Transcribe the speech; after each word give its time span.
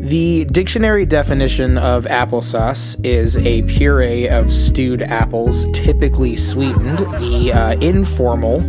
The 0.00 0.46
dictionary 0.46 1.04
definition 1.04 1.76
of 1.76 2.06
applesauce 2.06 2.98
is 3.04 3.36
a 3.36 3.60
puree 3.64 4.28
of 4.30 4.50
stewed 4.50 5.02
apples, 5.02 5.66
typically 5.74 6.36
sweetened. 6.36 7.00
The 7.20 7.52
uh, 7.52 7.72
informal 7.80 8.60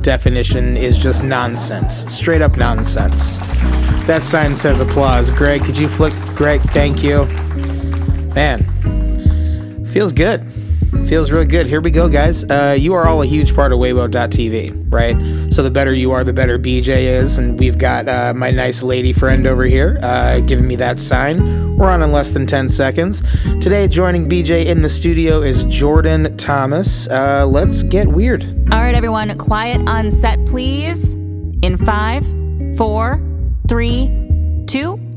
definition 0.00 0.78
is 0.78 0.96
just 0.96 1.22
nonsense, 1.22 2.10
straight 2.10 2.40
up 2.40 2.56
nonsense. 2.56 3.36
That 4.06 4.22
sign 4.22 4.56
says 4.56 4.80
applause. 4.80 5.28
Greg, 5.28 5.62
could 5.62 5.76
you 5.76 5.88
flick? 5.88 6.14
Greg, 6.34 6.62
thank 6.70 7.04
you. 7.04 7.26
Man, 8.34 8.64
feels 9.84 10.14
good. 10.14 10.47
Feels 11.08 11.30
really 11.30 11.46
good. 11.46 11.66
Here 11.66 11.80
we 11.80 11.90
go, 11.90 12.06
guys. 12.10 12.44
Uh, 12.44 12.76
you 12.78 12.92
are 12.92 13.06
all 13.06 13.22
a 13.22 13.26
huge 13.26 13.54
part 13.54 13.72
of 13.72 13.78
Weibo.tv, 13.78 14.92
right? 14.92 15.50
So 15.50 15.62
the 15.62 15.70
better 15.70 15.94
you 15.94 16.12
are, 16.12 16.22
the 16.22 16.34
better 16.34 16.58
BJ 16.58 17.04
is. 17.04 17.38
And 17.38 17.58
we've 17.58 17.78
got 17.78 18.06
uh, 18.06 18.34
my 18.36 18.50
nice 18.50 18.82
lady 18.82 19.14
friend 19.14 19.46
over 19.46 19.64
here 19.64 19.98
uh, 20.02 20.40
giving 20.40 20.68
me 20.68 20.76
that 20.76 20.98
sign. 20.98 21.78
We're 21.78 21.88
on 21.88 22.02
in 22.02 22.12
less 22.12 22.28
than 22.28 22.46
10 22.46 22.68
seconds. 22.68 23.22
Today, 23.62 23.88
joining 23.88 24.28
BJ 24.28 24.66
in 24.66 24.82
the 24.82 24.88
studio 24.90 25.40
is 25.40 25.64
Jordan 25.64 26.36
Thomas. 26.36 27.08
Uh, 27.08 27.46
let's 27.46 27.82
get 27.84 28.08
weird. 28.08 28.44
All 28.70 28.80
right, 28.80 28.94
everyone, 28.94 29.36
quiet 29.38 29.80
on 29.88 30.10
set, 30.10 30.44
please. 30.44 31.14
In 31.62 31.78
five, 31.78 32.22
four, 32.76 33.18
three, 33.66 34.08
two. 34.66 35.07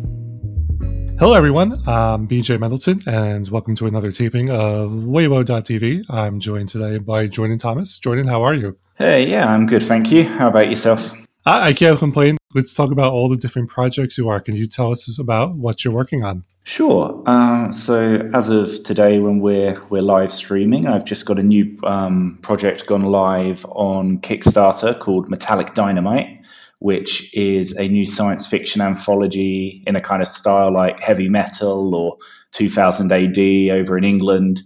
Hello, 1.21 1.35
everyone. 1.35 1.73
I'm 1.85 2.27
BJ 2.27 2.57
Mendelson, 2.57 3.05
and 3.05 3.47
welcome 3.49 3.75
to 3.75 3.85
another 3.85 4.11
taping 4.11 4.49
of 4.49 4.89
Weibo.tv. 4.89 6.09
I'm 6.09 6.39
joined 6.39 6.69
today 6.69 6.97
by 6.97 7.27
Jordan 7.27 7.59
Thomas. 7.59 7.99
Jordan, 7.99 8.25
how 8.25 8.41
are 8.41 8.55
you? 8.55 8.75
Hey, 8.95 9.29
yeah, 9.29 9.45
I'm 9.45 9.67
good, 9.67 9.83
thank 9.83 10.11
you. 10.11 10.23
How 10.23 10.47
about 10.47 10.69
yourself? 10.69 11.13
I, 11.45 11.67
I 11.67 11.73
can't 11.73 11.99
complain. 11.99 12.37
Let's 12.55 12.73
talk 12.73 12.91
about 12.91 13.13
all 13.13 13.29
the 13.29 13.37
different 13.37 13.69
projects 13.69 14.17
you 14.17 14.29
are. 14.29 14.39
Can 14.39 14.55
you 14.55 14.65
tell 14.65 14.91
us 14.91 15.19
about 15.19 15.53
what 15.53 15.85
you're 15.85 15.93
working 15.93 16.23
on? 16.23 16.43
Sure. 16.63 17.21
Uh, 17.27 17.71
so 17.71 18.27
as 18.33 18.49
of 18.49 18.83
today, 18.83 19.19
when 19.19 19.41
we're 19.41 19.79
we're 19.91 20.01
live 20.01 20.33
streaming, 20.33 20.87
I've 20.87 21.05
just 21.05 21.27
got 21.27 21.37
a 21.37 21.43
new 21.43 21.77
um, 21.83 22.39
project 22.41 22.87
gone 22.87 23.03
live 23.03 23.63
on 23.69 24.17
Kickstarter 24.21 24.97
called 24.97 25.29
Metallic 25.29 25.75
Dynamite 25.75 26.41
which 26.81 27.31
is 27.35 27.77
a 27.77 27.87
new 27.87 28.07
science 28.07 28.47
fiction 28.47 28.81
anthology 28.81 29.83
in 29.85 29.95
a 29.95 30.01
kind 30.01 30.19
of 30.19 30.27
style 30.27 30.73
like 30.73 30.99
heavy 30.99 31.29
metal 31.29 31.93
or 31.93 32.17
2000 32.53 33.11
AD 33.11 33.37
over 33.69 33.99
in 33.99 34.03
England. 34.03 34.61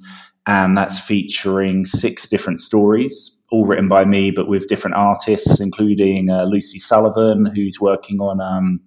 And 0.47 0.77
that's 0.77 0.97
featuring 0.97 1.83
six 1.83 2.29
different 2.29 2.59
stories, 2.59 3.37
all 3.51 3.65
written 3.65 3.89
by 3.89 4.05
me, 4.05 4.31
but 4.31 4.47
with 4.47 4.67
different 4.67 4.95
artists, 4.95 5.59
including 5.59 6.29
uh, 6.29 6.45
Lucy 6.45 6.79
Sullivan, 6.79 7.47
who's 7.53 7.81
working 7.81 8.21
on 8.21 8.39
um, 8.39 8.79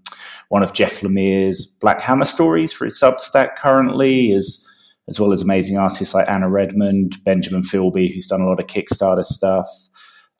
one 0.48 0.62
of 0.62 0.72
Jeff 0.72 1.00
Lemire's 1.02 1.66
Black 1.82 2.00
Hammer 2.00 2.24
stories 2.24 2.72
for 2.72 2.86
his 2.86 2.98
Substack 2.98 3.56
currently, 3.56 4.32
as, 4.32 4.66
as 5.06 5.20
well 5.20 5.32
as 5.32 5.42
amazing 5.42 5.76
artists 5.76 6.14
like 6.14 6.30
Anna 6.30 6.48
Redmond, 6.48 7.22
Benjamin 7.24 7.60
Philby, 7.60 8.10
who's 8.10 8.26
done 8.26 8.40
a 8.40 8.46
lot 8.48 8.58
of 8.58 8.68
Kickstarter 8.68 9.24
stuff. 9.24 9.68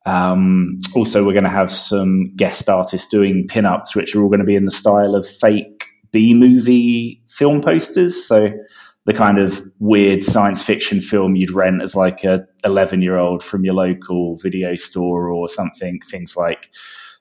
Um, 0.09 0.79
also, 0.95 1.25
we're 1.27 1.35
going 1.35 1.45
to 1.45 1.51
have 1.51 1.71
some 1.71 2.35
guest 2.35 2.71
artists 2.71 3.09
doing 3.09 3.47
pinups, 3.47 3.95
which 3.95 4.15
are 4.15 4.23
all 4.23 4.29
going 4.29 4.41
to 4.41 4.47
be 4.47 4.57
in 4.57 4.65
the 4.65 4.71
style 4.71 5.15
of 5.15 5.29
fake 5.29 5.85
B 6.13 6.33
movie 6.33 7.23
film 7.29 7.61
posters. 7.61 8.27
So, 8.27 8.51
the 9.05 9.13
kind 9.13 9.39
of 9.39 9.63
weird 9.81 10.23
science 10.23 10.63
fiction 10.63 11.01
film 11.01 11.37
you'd 11.37 11.51
rent 11.51 11.83
as 11.83 11.95
like 11.95 12.25
a 12.25 12.47
11 12.65 13.03
year 13.03 13.17
old 13.17 13.43
from 13.43 13.65
your 13.65 13.75
local 13.75 14.37
video 14.37 14.75
store 14.75 15.31
or 15.31 15.49
something. 15.49 16.01
Things 16.11 16.37
like 16.37 16.71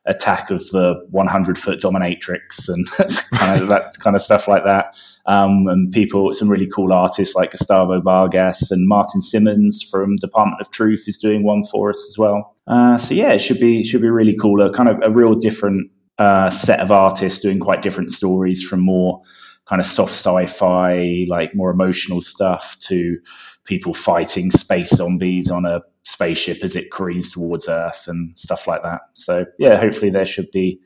Attack 0.07 0.49
of 0.49 0.67
the 0.69 0.95
100 1.11 1.57
foot 1.57 1.79
dominatrix 1.79 2.69
and 2.69 2.89
kind 3.39 3.61
of 3.61 3.67
that 3.67 3.93
kind 3.99 4.15
of 4.15 4.21
stuff 4.21 4.47
like 4.47 4.63
that. 4.63 4.95
Um, 5.25 5.67
and 5.67 5.91
people, 5.91 6.31
some 6.31 6.49
really 6.49 6.67
cool 6.67 6.93
artists 6.93 7.35
like 7.35 7.51
Gustavo 7.51 7.99
Vargas 7.99 8.71
and 8.71 8.87
Martin 8.87 9.21
Simmonds 9.21 9.81
from 9.81 10.15
Department 10.15 10.61
of 10.61 10.71
Truth 10.71 11.03
is 11.07 11.17
doing 11.17 11.43
one 11.43 11.63
for 11.63 11.89
us 11.89 12.05
as 12.07 12.17
well. 12.17 12.55
Uh, 12.67 12.97
so 12.97 13.13
yeah, 13.13 13.33
it 13.33 13.39
should 13.39 13.59
be 13.59 13.83
should 13.83 14.01
be 14.01 14.09
really 14.09 14.35
cool. 14.35 14.61
A 14.61 14.71
kind 14.71 14.89
of 14.89 14.97
a 15.03 15.11
real 15.11 15.35
different 15.35 15.91
uh, 16.17 16.49
set 16.49 16.79
of 16.79 16.91
artists 16.91 17.39
doing 17.39 17.59
quite 17.59 17.81
different 17.81 18.09
stories 18.09 18.63
from 18.63 18.79
more 18.79 19.21
kind 19.67 19.81
of 19.81 19.85
soft 19.85 20.13
sci-fi, 20.13 21.25
like 21.27 21.53
more 21.53 21.69
emotional 21.69 22.21
stuff 22.21 22.77
to 22.79 23.17
people 23.67 23.93
fighting 23.93 24.49
space 24.49 24.89
zombies 24.89 25.51
on 25.51 25.65
a 25.65 25.81
spaceship 26.03 26.63
as 26.63 26.75
it 26.75 26.91
careens 26.91 27.31
towards 27.31 27.67
Earth 27.67 28.05
and 28.07 28.35
stuff 28.37 28.67
like 28.67 28.81
that. 28.83 29.01
So 29.13 29.45
yeah, 29.59 29.77
hopefully 29.77 30.09
there 30.09 30.25
should 30.25 30.49
be 30.51 30.79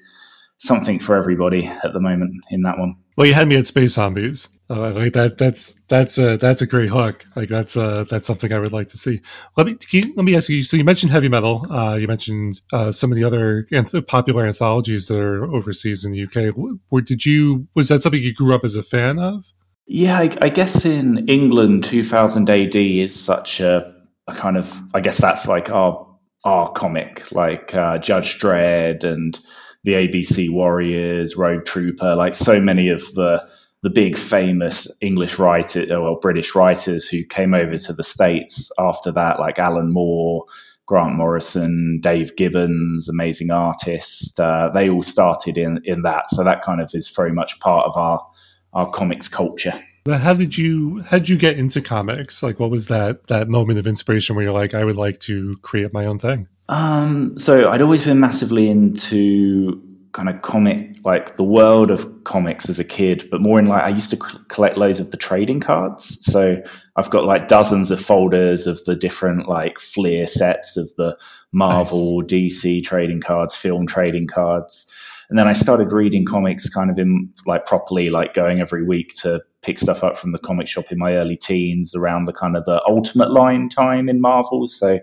something 0.58 1.00
for 1.00 1.16
everybody 1.16 1.66
at 1.66 1.94
the 1.94 2.00
moment 2.00 2.36
in 2.52 2.62
that 2.64 2.78
one. 2.78 2.96
Well, 3.18 3.28
you 3.28 3.34
had 3.34 3.48
me 3.48 3.58
at 3.58 3.68
space 3.68 3.94
zombies. 3.94 4.50
Uh, 4.70 4.92
like 4.92 5.12
that. 5.14 5.38
That's 5.38 5.76
that's 5.90 6.18
a 6.18 6.38
that's 6.38 6.62
a 6.62 6.66
great 6.66 6.88
hook. 6.88 7.26
Like 7.36 7.50
that's 7.50 7.76
uh 7.76 8.06
that's 8.10 8.26
something 8.26 8.54
I 8.54 8.60
would 8.60 8.72
like 8.72 8.88
to 8.90 8.98
see. 8.98 9.22
Let 9.58 9.68
me 9.68 9.78
you, 9.90 10.14
let 10.16 10.24
me 10.24 10.36
ask 10.36 10.48
you. 10.48 10.64
So 10.64 10.78
you 10.78 10.86
mentioned 10.86 11.12
heavy 11.12 11.28
metal. 11.28 11.68
Uh, 11.70 11.96
you 11.96 12.08
mentioned 12.08 12.62
uh, 12.72 12.94
some 12.94 13.12
of 13.12 13.18
the 13.18 13.26
other 13.26 13.68
anth- 13.74 14.08
popular 14.08 14.46
anthologies 14.46 15.08
that 15.08 15.20
are 15.20 15.44
overseas 15.44 16.06
in 16.06 16.14
the 16.14 16.24
UK. 16.24 16.56
Where 16.88 17.02
did 17.02 17.26
you 17.26 17.68
was 17.76 17.90
that 17.90 18.02
something 18.02 18.22
you 18.22 18.34
grew 18.34 18.56
up 18.56 18.64
as 18.64 18.78
a 18.78 18.84
fan 18.84 19.20
of? 19.20 19.52
Yeah, 19.94 20.20
I, 20.20 20.38
I 20.42 20.48
guess 20.48 20.86
in 20.86 21.28
England, 21.28 21.84
2000 21.84 22.50
AD 22.50 22.76
is 22.78 23.14
such 23.14 23.60
a, 23.60 23.94
a, 24.26 24.34
kind 24.34 24.56
of. 24.56 24.82
I 24.94 25.02
guess 25.02 25.20
that's 25.20 25.50
like 25.50 25.70
our 25.70 26.08
our 26.46 26.72
comic, 26.72 27.30
like 27.34 27.76
uh, 27.76 27.98
Judge 27.98 28.40
Dredd 28.40 29.04
and 29.04 29.38
the 29.84 29.96
ABC 29.96 30.50
Warriors, 30.50 31.36
Rogue 31.36 31.66
Trooper, 31.66 32.16
like 32.16 32.36
so 32.36 32.62
many 32.62 32.88
of 32.88 33.02
the 33.16 33.46
the 33.84 33.90
big 33.90 34.18
famous 34.18 34.88
English 35.02 35.38
writers, 35.38 35.92
uh, 35.92 36.00
well, 36.00 36.16
British 36.22 36.56
writers 36.56 37.10
who 37.10 37.26
came 37.26 37.54
over 37.54 37.78
to 37.78 37.92
the 37.92 38.02
States 38.02 38.72
after 38.80 39.12
that, 39.12 39.42
like 39.42 39.60
Alan 39.60 39.92
Moore, 39.92 40.46
Grant 40.86 41.16
Morrison, 41.16 42.00
Dave 42.02 42.34
Gibbons, 42.38 43.10
amazing 43.10 43.52
artists. 43.52 44.40
Uh, 44.40 44.70
they 44.74 44.90
all 44.90 45.04
started 45.04 45.58
in 45.58 45.82
in 45.84 46.04
that, 46.04 46.30
so 46.30 46.46
that 46.46 46.62
kind 46.62 46.80
of 46.80 46.92
is 46.94 47.10
very 47.10 47.34
much 47.34 47.60
part 47.60 47.86
of 47.88 47.98
our 47.98 48.26
our 48.74 48.90
comics 48.90 49.28
culture. 49.28 49.74
How 50.08 50.34
did 50.34 50.58
you 50.58 51.02
how 51.02 51.20
did 51.20 51.30
you 51.30 51.38
get 51.38 51.60
into 51.60 51.82
comics? 51.82 52.42
Like, 52.42 52.60
what 52.60 52.72
was 52.72 52.88
that 52.88 53.28
that 53.28 53.50
moment 53.50 53.78
of 53.78 53.86
inspiration 53.86 54.36
where 54.36 54.44
you're 54.44 54.54
like, 54.54 54.74
I 54.74 54.84
would 54.84 54.96
like 54.96 55.20
to 55.22 55.58
create 55.58 55.94
my 55.94 56.06
own 56.06 56.18
thing? 56.18 56.48
Um, 56.70 57.38
so 57.38 57.70
I'd 57.70 57.82
always 57.82 58.06
been 58.06 58.20
massively 58.20 58.70
into 58.70 59.80
kind 60.14 60.28
of 60.28 60.42
comic, 60.42 60.98
like 61.06 61.36
the 61.36 61.44
world 61.44 61.92
of 61.92 62.24
comics 62.24 62.68
as 62.68 62.80
a 62.80 62.84
kid, 62.84 63.28
but 63.32 63.42
more 63.42 63.60
in 63.60 63.68
like 63.68 63.84
I 63.84 63.90
used 63.90 64.10
to 64.10 64.18
collect 64.18 64.78
loads 64.78 65.00
of 65.00 65.12
the 65.12 65.18
trading 65.18 65.60
cards. 65.60 66.18
So 66.26 66.62
I've 66.96 67.10
got 67.10 67.26
like 67.26 67.48
dozens 67.48 67.92
of 67.92 68.02
folders 68.02 68.68
of 68.68 68.84
the 68.86 68.96
different 68.96 69.48
like 69.48 69.80
Fleer 69.80 70.28
sets 70.28 70.78
of 70.78 70.94
the 70.96 71.18
Marvel, 71.52 72.22
nice. 72.22 72.32
DC 72.32 72.84
trading 72.84 73.22
cards, 73.22 73.56
film 73.56 73.86
trading 73.86 74.28
cards. 74.28 74.92
And 75.32 75.40
then 75.40 75.48
I 75.48 75.54
started 75.54 75.94
reading 75.94 76.26
comics 76.26 76.68
kind 76.68 76.92
of 76.92 77.00
in 77.00 77.30
like 77.46 77.66
properly, 77.66 78.10
like 78.10 78.34
going 78.34 78.60
every 78.60 78.84
week 78.84 79.14
to 79.22 79.42
pick 79.62 79.80
stuff 79.80 80.04
up 80.04 80.18
from 80.18 80.34
the 80.34 80.38
comic 80.38 80.68
shop 80.68 80.92
in 80.92 80.98
my 80.98 81.14
early 81.14 81.38
teens 81.38 81.96
around 81.96 82.26
the 82.26 82.34
kind 82.34 82.58
of 82.58 82.66
the 82.66 82.84
ultimate 82.86 83.32
line 83.32 83.70
time 83.70 84.10
in 84.10 84.20
Marvel. 84.20 84.68
So 84.68 85.00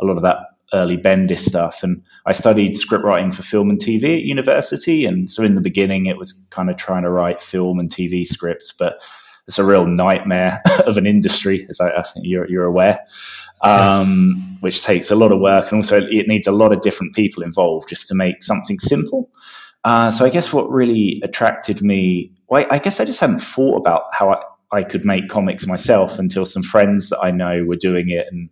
a 0.00 0.04
lot 0.04 0.16
of 0.16 0.22
that 0.22 0.38
early 0.72 0.96
Bendis 0.96 1.38
stuff. 1.38 1.84
And 1.84 2.02
I 2.26 2.32
studied 2.32 2.76
script 2.76 3.04
writing 3.04 3.30
for 3.30 3.42
film 3.42 3.70
and 3.70 3.78
TV 3.78 4.16
at 4.16 4.24
university. 4.24 5.04
And 5.04 5.30
so 5.30 5.44
in 5.44 5.54
the 5.54 5.60
beginning, 5.60 6.06
it 6.06 6.18
was 6.18 6.32
kind 6.50 6.68
of 6.68 6.76
trying 6.76 7.04
to 7.04 7.10
write 7.10 7.40
film 7.40 7.78
and 7.78 7.88
TV 7.88 8.26
scripts, 8.26 8.72
but 8.72 9.00
it's 9.46 9.60
a 9.60 9.64
real 9.64 9.86
nightmare 9.86 10.60
of 10.84 10.98
an 10.98 11.06
industry, 11.06 11.64
as 11.70 11.80
I, 11.80 11.90
I 11.90 12.02
think 12.02 12.26
you're, 12.26 12.48
you're 12.48 12.64
aware, 12.64 12.98
um, 13.62 14.34
yes. 14.52 14.60
which 14.62 14.82
takes 14.82 15.12
a 15.12 15.16
lot 15.16 15.30
of 15.30 15.38
work. 15.38 15.70
And 15.70 15.78
also, 15.78 16.00
it 16.00 16.26
needs 16.26 16.48
a 16.48 16.52
lot 16.52 16.72
of 16.72 16.80
different 16.80 17.14
people 17.14 17.44
involved 17.44 17.88
just 17.88 18.08
to 18.08 18.16
make 18.16 18.42
something 18.42 18.80
simple. 18.80 19.30
Uh, 19.84 20.10
so 20.10 20.24
I 20.24 20.30
guess 20.30 20.52
what 20.52 20.70
really 20.70 21.20
attracted 21.24 21.82
me, 21.82 22.32
well, 22.48 22.66
I 22.70 22.78
guess 22.78 23.00
I 23.00 23.04
just 23.04 23.20
hadn't 23.20 23.40
thought 23.40 23.76
about 23.76 24.04
how 24.12 24.30
I, 24.30 24.78
I 24.78 24.82
could 24.82 25.04
make 25.04 25.28
comics 25.28 25.66
myself 25.66 26.18
until 26.18 26.44
some 26.44 26.62
friends 26.62 27.08
that 27.10 27.20
I 27.20 27.30
know 27.30 27.64
were 27.64 27.76
doing 27.76 28.10
it 28.10 28.26
and 28.30 28.50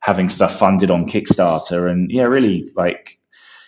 having 0.00 0.28
stuff 0.28 0.58
funded 0.58 0.90
on 0.90 1.06
Kickstarter. 1.06 1.90
And 1.90 2.10
yeah, 2.10 2.24
really 2.24 2.70
like 2.76 3.18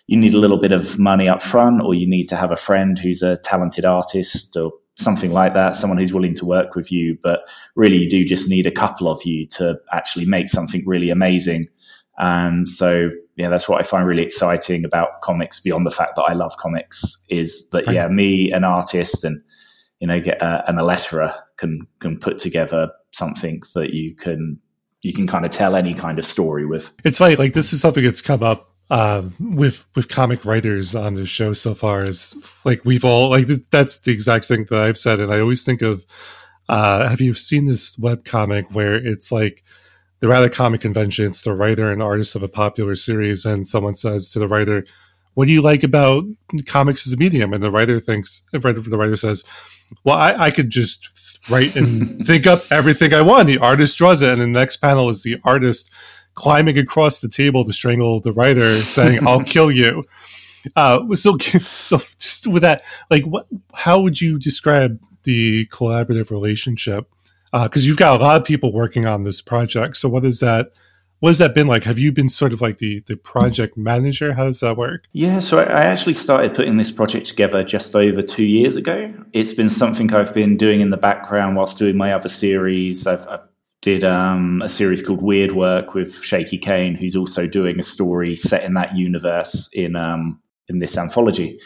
you 0.07 0.17
need 0.17 0.35
a 0.35 0.39
little 0.39 0.59
bit 0.59 0.73
of 0.73 0.99
money 0.99 1.29
up 1.29 1.43
front, 1.43 1.83
or 1.83 1.95
you 1.95 2.09
need 2.09 2.29
to 2.29 2.37
have 2.37 2.51
a 2.51 2.57
friend 2.57 2.99
who's 2.99 3.23
a 3.23 3.37
talented 3.37 3.85
artist 3.85 4.57
or 4.57 4.73
something 4.97 5.31
like 5.31 5.55
that, 5.55 5.77
someone 5.77 5.99
who's 5.99 6.13
willing 6.13 6.35
to 6.35 6.47
work 6.47 6.75
with 6.75 6.91
you. 6.91 7.17
But 7.23 7.49
really, 7.77 7.99
you 7.99 8.09
do 8.09 8.25
just 8.25 8.49
need 8.49 8.67
a 8.67 8.73
couple 8.73 9.09
of 9.09 9.25
you 9.25 9.47
to 9.49 9.79
actually 9.93 10.27
make 10.27 10.49
something 10.49 10.83
really 10.87 11.11
amazing. 11.11 11.69
And 12.19 12.69
so, 12.69 13.11
yeah, 13.37 13.49
that's 13.49 13.69
what 13.69 13.81
I 13.81 13.85
find 13.85 14.07
really 14.07 14.23
exciting 14.23 14.85
about 14.85 15.23
comics 15.23 15.61
beyond 15.61 15.87
the 15.87 15.91
fact 15.91 16.17
that 16.17 16.25
I 16.25 16.33
love 16.33 16.57
comics 16.57 17.25
is 17.29 17.69
that, 17.71 17.91
yeah, 17.93 18.09
me, 18.09 18.51
an 18.51 18.65
artist, 18.65 19.23
and, 19.23 19.41
you 20.01 20.09
know, 20.09 20.21
get 20.21 20.43
a, 20.43 20.69
an 20.69 20.79
a 20.79 20.83
letterer 20.83 21.33
can, 21.57 21.87
can 22.01 22.19
put 22.19 22.39
together 22.39 22.91
something 23.13 23.63
that 23.75 23.95
you 23.95 24.15
can 24.15 24.61
you 25.03 25.13
can 25.13 25.27
kind 25.27 25.45
of 25.45 25.51
tell 25.51 25.77
any 25.77 25.95
kind 25.95 26.19
of 26.19 26.25
story 26.25 26.67
with. 26.67 26.93
It's 27.05 27.19
funny, 27.19 27.37
like 27.37 27.53
this 27.53 27.73
is 27.73 27.81
something 27.81 28.05
that's 28.05 28.21
come 28.21 28.43
up 28.43 28.73
um, 28.91 29.35
with 29.39 29.87
with 29.95 30.09
comic 30.09 30.45
writers 30.45 30.95
on 30.95 31.15
the 31.15 31.27
show 31.27 31.53
so 31.53 31.75
far 31.75 32.05
is 32.05 32.37
like 32.65 32.85
we've 32.85 33.05
all 33.05 33.31
like 33.31 33.47
that's 33.71 33.99
the 34.01 34.13
exact 34.13 34.47
thing 34.47 34.67
that 34.71 34.81
I've 34.81 34.99
said, 34.99 35.21
and 35.21 35.33
I 35.33 35.41
always 35.41 35.65
think 35.65 35.83
of. 35.83 36.05
Uh, 36.71 37.09
have 37.09 37.19
you 37.19 37.33
seen 37.33 37.65
this 37.65 37.97
web 37.97 38.27
comic 38.27 38.71
where 38.73 38.95
it's 38.95 39.33
like 39.33 39.65
they're 40.21 40.33
at 40.33 40.45
a 40.45 40.51
comic 40.51 40.81
convention, 40.81 41.27
it's 41.27 41.43
the 41.43 41.55
writer 41.55 41.91
and 41.91 42.03
artist 42.03 42.35
of 42.35 42.43
a 42.43 42.49
popular 42.49 42.97
series, 42.97 43.45
and 43.45 43.67
someone 43.67 43.95
says 43.95 44.31
to 44.31 44.39
the 44.39 44.49
writer, 44.49 44.85
"What 45.35 45.47
do 45.47 45.53
you 45.53 45.63
like 45.63 45.83
about 45.83 46.25
comics 46.67 47.07
as 47.07 47.13
a 47.13 47.17
medium?" 47.17 47.53
And 47.53 47.63
the 47.63 47.71
writer 47.71 48.01
thinks, 48.01 48.43
the 48.53 48.61
writer 48.61 49.17
says, 49.17 49.45
"Well, 50.05 50.17
I, 50.17 50.35
I 50.35 50.51
could 50.51 50.71
just 50.71 51.09
write 51.51 51.77
and 51.77 52.21
think 52.27 52.47
up 52.47 52.63
everything 52.71 53.15
I 53.15 53.23
want. 53.23 53.47
The 53.47 53.59
artist 53.59 53.97
draws 53.97 54.23
it, 54.23 54.31
and 54.31 54.41
the 54.41 54.47
next 54.47 54.79
panel 54.79 55.09
is 55.09 55.23
the 55.23 55.41
artist." 55.45 55.91
climbing 56.39 56.79
across 56.79 57.21
the 57.21 57.29
table 57.29 57.65
to 57.65 57.73
strangle 57.73 58.21
the 58.21 58.33
writer, 58.33 58.77
saying, 58.83 59.19
"I'll 59.27 59.43
kill 59.43 59.73
you." 59.73 60.05
Uh, 60.77 61.15
so, 61.17 61.37
so 61.61 62.01
just 62.19 62.47
with 62.47 62.63
that, 62.63 62.83
like, 63.11 63.25
what? 63.25 63.47
How 63.75 64.01
would 64.01 64.21
you 64.21 64.39
describe 64.39 65.01
the 65.25 65.67
collaborative 65.67 66.31
relationship? 66.31 67.09
Because 67.53 67.85
uh, 67.85 67.87
you've 67.87 67.97
got 67.97 68.21
a 68.21 68.23
lot 68.23 68.41
of 68.41 68.47
people 68.47 68.73
working 68.73 69.07
on 69.07 69.25
this 69.25 69.41
project. 69.41 69.97
So, 69.97 70.09
what 70.09 70.25
is 70.25 70.41
that? 70.41 70.73
What 71.21 71.31
has 71.31 71.39
that 71.39 71.53
been 71.53 71.67
like? 71.67 71.83
Have 71.83 71.99
you 71.99 72.13
been 72.13 72.29
sort 72.29 72.53
of 72.53 72.61
like 72.61 72.79
the 72.79 73.01
the 73.07 73.17
project 73.17 73.77
manager? 73.77 74.35
How 74.35 74.45
does 74.45 74.61
that 74.61 74.77
work? 74.77 75.07
Yeah, 75.13 75.41
so 75.41 75.59
I 75.59 75.85
actually 75.85 76.15
started 76.15 76.55
putting 76.55 76.77
this 76.77 76.93
project 76.93 77.27
together 77.27 77.65
just 77.65 77.97
over 77.97 78.23
two 78.23 78.45
years 78.45 78.77
ago. 78.77 79.13
It's 79.33 79.53
been 79.53 79.71
something 79.71 80.13
I've 80.15 80.33
been 80.33 80.57
doing 80.57 80.81
in 80.81 80.91
the 80.91 80.97
background 80.97 81.57
whilst 81.57 81.79
doing 81.79 81.97
my 81.97 82.13
other 82.13 82.29
series. 82.29 83.07
I've, 83.07 83.27
I've 83.27 83.41
did 83.81 84.03
um, 84.05 84.61
a 84.63 84.69
series 84.69 85.03
called 85.03 85.23
Weird 85.23 85.53
Work 85.53 85.95
with 85.95 86.23
Shaky 86.23 86.59
Kane, 86.59 86.95
who's 86.95 87.15
also 87.15 87.47
doing 87.47 87.79
a 87.79 87.83
story 87.83 88.35
set 88.37 88.65
in 88.65 88.75
that 88.75 88.97
universe 88.97 89.69
in 89.73 89.97
um, 89.97 90.41
in 90.69 90.79
this 90.79 90.99
anthology. 90.99 91.61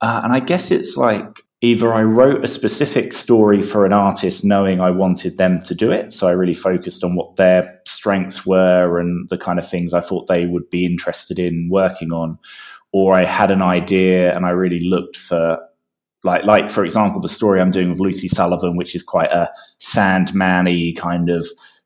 Uh, 0.00 0.20
and 0.24 0.32
I 0.32 0.40
guess 0.40 0.70
it's 0.70 0.96
like 0.96 1.40
either 1.62 1.94
I 1.94 2.02
wrote 2.02 2.44
a 2.44 2.48
specific 2.48 3.12
story 3.12 3.62
for 3.62 3.86
an 3.86 3.92
artist 3.92 4.44
knowing 4.44 4.80
I 4.80 4.90
wanted 4.90 5.38
them 5.38 5.60
to 5.60 5.74
do 5.74 5.92
it. 5.92 6.12
So 6.12 6.26
I 6.26 6.32
really 6.32 6.54
focused 6.54 7.04
on 7.04 7.14
what 7.14 7.36
their 7.36 7.80
strengths 7.86 8.44
were 8.44 8.98
and 8.98 9.28
the 9.28 9.38
kind 9.38 9.60
of 9.60 9.68
things 9.68 9.94
I 9.94 10.00
thought 10.00 10.26
they 10.26 10.44
would 10.44 10.68
be 10.70 10.84
interested 10.84 11.38
in 11.38 11.68
working 11.70 12.12
on. 12.12 12.36
Or 12.90 13.14
I 13.14 13.24
had 13.24 13.52
an 13.52 13.62
idea 13.62 14.34
and 14.34 14.44
I 14.44 14.50
really 14.50 14.80
looked 14.80 15.16
for 15.16 15.58
like 16.24 16.44
like 16.44 16.70
for 16.70 16.84
example 16.84 17.20
the 17.20 17.28
story 17.28 17.60
i'm 17.60 17.72
doing 17.72 17.90
with 17.90 17.98
lucy 17.98 18.28
sullivan 18.28 18.76
which 18.76 18.94
is 18.94 19.02
quite 19.02 19.32
a 19.32 19.50
sandman-y 19.78 20.92
kind 20.96 21.28
of 21.28 21.44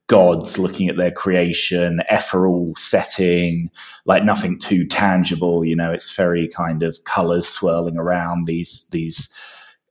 gods 0.08 0.58
looking 0.58 0.90
at 0.90 0.98
their 0.98 1.10
creation 1.10 2.00
ethereal 2.10 2.70
setting 2.76 3.70
like 4.04 4.24
nothing 4.24 4.58
too 4.58 4.86
tangible 4.86 5.64
you 5.64 5.74
know 5.74 5.90
it's 5.90 6.14
very 6.14 6.48
kind 6.48 6.82
of 6.82 7.02
colors 7.04 7.48
swirling 7.48 7.96
around 7.96 8.44
these 8.44 8.86
these 8.90 9.34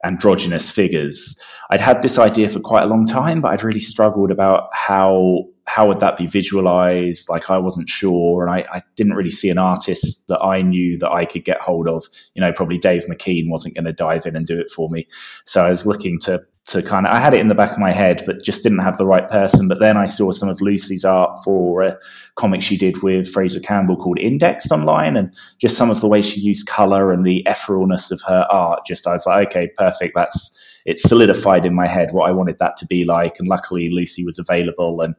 androgynous 0.06 0.72
figures 0.72 1.40
i'd 1.72 1.82
had 1.82 2.02
this 2.02 2.18
idea 2.18 2.48
for 2.48 2.60
quite 2.60 2.84
a 2.84 2.88
long 2.88 3.06
time 3.06 3.42
but 3.42 3.52
i'd 3.52 3.64
really 3.64 3.80
struggled 3.80 4.32
about 4.32 4.70
how 4.74 5.44
how 5.68 5.88
would 5.88 6.00
that 6.00 6.18
be 6.18 6.28
visualized? 6.28 7.28
Like 7.30 7.50
I 7.50 7.58
wasn't 7.58 7.90
sure, 7.90 8.46
and 8.46 8.52
I, 8.52 8.66
I, 8.72 8.84
didn't 8.96 9.16
really 9.16 9.32
see 9.32 9.50
an 9.50 9.58
artist 9.58 10.28
that 10.28 10.40
I 10.42 10.62
knew 10.62 10.98
that 11.00 11.12
I 11.12 11.26
could 11.26 11.44
get 11.44 11.60
hold 11.60 11.88
of. 11.88 12.06
You 12.36 12.42
know, 12.42 12.54
probably 12.54 12.78
Dave 12.78 13.06
McKean 13.06 13.50
wasn't 13.50 13.74
going 13.74 13.86
to 13.86 13.94
dive 13.94 14.26
in 14.26 14.36
and 14.36 14.46
do 14.46 14.60
it 14.60 14.70
for 14.70 14.90
me. 14.90 15.08
So 15.44 15.66
I 15.66 15.70
was 15.70 15.86
looking 15.86 16.20
to 16.20 16.44
to 16.68 16.82
kind 16.82 17.06
of 17.06 17.14
I 17.14 17.20
had 17.20 17.34
it 17.34 17.40
in 17.40 17.48
the 17.48 17.56
back 17.56 17.72
of 17.72 17.78
my 17.78 17.92
head, 17.92 18.24
but 18.26 18.44
just 18.44 18.64
didn't 18.64 18.80
have 18.80 18.98
the 18.98 19.06
right 19.06 19.30
person. 19.30 19.68
But 19.68 19.80
then 19.80 19.98
I 19.98 20.06
saw 20.06 20.32
some 20.32 20.50
of 20.50 20.62
Lucy's 20.62 21.06
art 21.06 21.44
for 21.44 21.84
a 21.84 21.98
comic 22.36 22.64
she 22.64 22.76
did 22.76 23.04
with 23.04 23.32
Fraser 23.32 23.60
Campbell 23.60 23.98
called 23.98 24.20
Indexed 24.20 24.72
online, 24.72 25.16
and 25.16 25.32
just 25.60 25.78
some 25.78 25.92
of 25.92 26.02
the 26.02 26.08
way 26.08 26.22
she 26.22 26.40
used 26.40 26.68
color 26.68 27.12
and 27.12 27.26
the 27.26 27.44
etherealness 27.48 28.12
of 28.12 28.22
her 28.24 28.48
art. 28.50 28.86
Just 28.86 29.06
I 29.06 29.12
was 29.12 29.28
like, 29.28 29.50
okay, 29.50 29.70
perfect. 29.78 30.14
That's 30.16 30.60
it 30.86 31.00
solidified 31.00 31.66
in 31.66 31.76
my 31.76 31.88
head 31.88 32.12
what 32.12 32.30
I 32.30 32.32
wanted 32.32 32.58
that 32.60 32.78
to 32.78 32.86
be 32.88 33.06
like. 33.06 33.38
And 33.38 33.48
luckily, 33.48 33.90
Lucy 33.90 34.26
was 34.26 34.40
available 34.40 35.02
and 35.02 35.16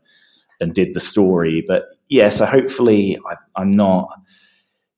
and 0.61 0.75
did 0.75 0.95
the 0.95 1.01
story. 1.01 1.65
But 1.67 1.85
yeah, 2.09 2.29
so 2.29 2.45
hopefully 2.45 3.19
I, 3.57 3.63
am 3.63 3.71
not. 3.71 4.09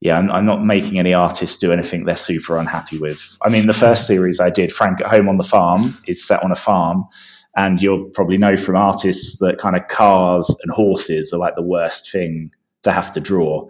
Yeah, 0.01 0.17
I'm, 0.17 0.31
I'm, 0.31 0.45
not 0.45 0.63
making 0.63 0.97
any 0.97 1.13
artists 1.13 1.57
do 1.57 1.73
anything 1.73 2.05
they're 2.05 2.15
super 2.15 2.57
unhappy 2.57 2.97
with. 2.97 3.37
I 3.41 3.49
mean, 3.49 3.67
the 3.67 3.73
first 3.73 4.07
series 4.07 4.39
I 4.39 4.49
did, 4.49 4.71
Frank 4.71 5.01
at 5.01 5.07
Home 5.07 5.27
on 5.27 5.37
the 5.37 5.43
Farm, 5.43 5.97
is 6.07 6.25
set 6.25 6.41
on 6.41 6.51
a 6.51 6.55
farm. 6.55 7.05
And 7.57 7.81
you'll 7.81 8.05
probably 8.13 8.37
know 8.37 8.55
from 8.55 8.77
artists 8.77 9.39
that 9.39 9.57
kind 9.57 9.75
of 9.75 9.87
cars 9.87 10.55
and 10.63 10.71
horses 10.71 11.33
are 11.33 11.39
like 11.39 11.55
the 11.55 11.63
worst 11.63 12.09
thing 12.09 12.51
to 12.83 12.91
have 12.91 13.11
to 13.11 13.19
draw. 13.19 13.67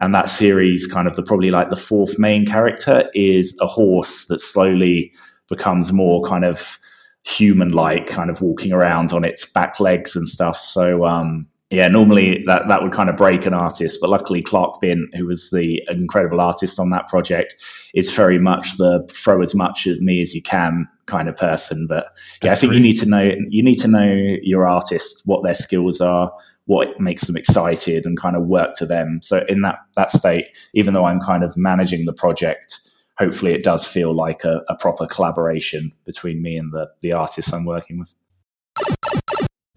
And 0.00 0.14
that 0.14 0.28
series, 0.28 0.86
kind 0.86 1.08
of 1.08 1.16
the 1.16 1.22
probably 1.22 1.50
like 1.50 1.70
the 1.70 1.76
fourth 1.76 2.18
main 2.18 2.46
character, 2.46 3.08
is 3.14 3.56
a 3.60 3.66
horse 3.66 4.26
that 4.26 4.40
slowly 4.40 5.12
becomes 5.48 5.92
more 5.92 6.22
kind 6.22 6.44
of 6.44 6.78
human 7.24 7.70
like 7.70 8.06
kind 8.06 8.30
of 8.30 8.40
walking 8.40 8.72
around 8.72 9.12
on 9.12 9.24
its 9.24 9.46
back 9.46 9.80
legs 9.80 10.16
and 10.16 10.28
stuff. 10.28 10.56
So 10.56 11.04
um, 11.04 11.46
yeah, 11.72 11.88
normally 11.88 12.44
that 12.46 12.68
that 12.68 12.82
would 12.82 12.92
kind 12.92 13.08
of 13.08 13.16
break 13.16 13.46
an 13.46 13.54
artist, 13.54 13.98
but 14.00 14.10
luckily 14.10 14.42
Clark 14.42 14.80
Bint, 14.80 15.14
who 15.14 15.26
was 15.26 15.50
the 15.50 15.82
incredible 15.88 16.40
artist 16.40 16.78
on 16.78 16.90
that 16.90 17.08
project, 17.08 17.54
is 17.94 18.12
very 18.12 18.38
much 18.38 18.76
the 18.76 19.06
throw 19.10 19.40
as 19.40 19.54
much 19.54 19.86
at 19.86 20.00
me 20.00 20.20
as 20.20 20.34
you 20.34 20.42
can 20.42 20.88
kind 21.06 21.28
of 21.28 21.36
person. 21.36 21.86
But 21.86 22.06
yeah, 22.42 22.50
That's 22.50 22.58
I 22.58 22.60
think 22.60 22.70
great. 22.70 22.76
you 22.78 22.82
need 22.82 22.98
to 23.00 23.06
know 23.06 23.32
you 23.48 23.62
need 23.62 23.80
to 23.80 23.88
know 23.88 24.36
your 24.42 24.66
artist, 24.66 25.22
what 25.24 25.42
their 25.42 25.54
skills 25.54 26.00
are, 26.00 26.32
what 26.66 27.00
makes 27.00 27.22
them 27.22 27.36
excited, 27.36 28.06
and 28.06 28.18
kind 28.18 28.36
of 28.36 28.46
work 28.46 28.76
to 28.76 28.86
them. 28.86 29.20
So 29.22 29.44
in 29.48 29.62
that 29.62 29.78
that 29.96 30.10
state, 30.10 30.56
even 30.74 30.94
though 30.94 31.06
I'm 31.06 31.20
kind 31.20 31.42
of 31.42 31.56
managing 31.56 32.04
the 32.04 32.12
project 32.12 32.78
hopefully 33.18 33.52
it 33.52 33.62
does 33.62 33.86
feel 33.86 34.14
like 34.14 34.42
a, 34.42 34.62
a 34.68 34.74
proper 34.74 35.06
collaboration 35.06 35.92
between 36.04 36.42
me 36.42 36.56
and 36.56 36.72
the, 36.72 36.88
the 37.02 37.12
artists 37.12 37.52
I'm 37.52 37.64
working 37.64 37.98
with. 37.98 38.14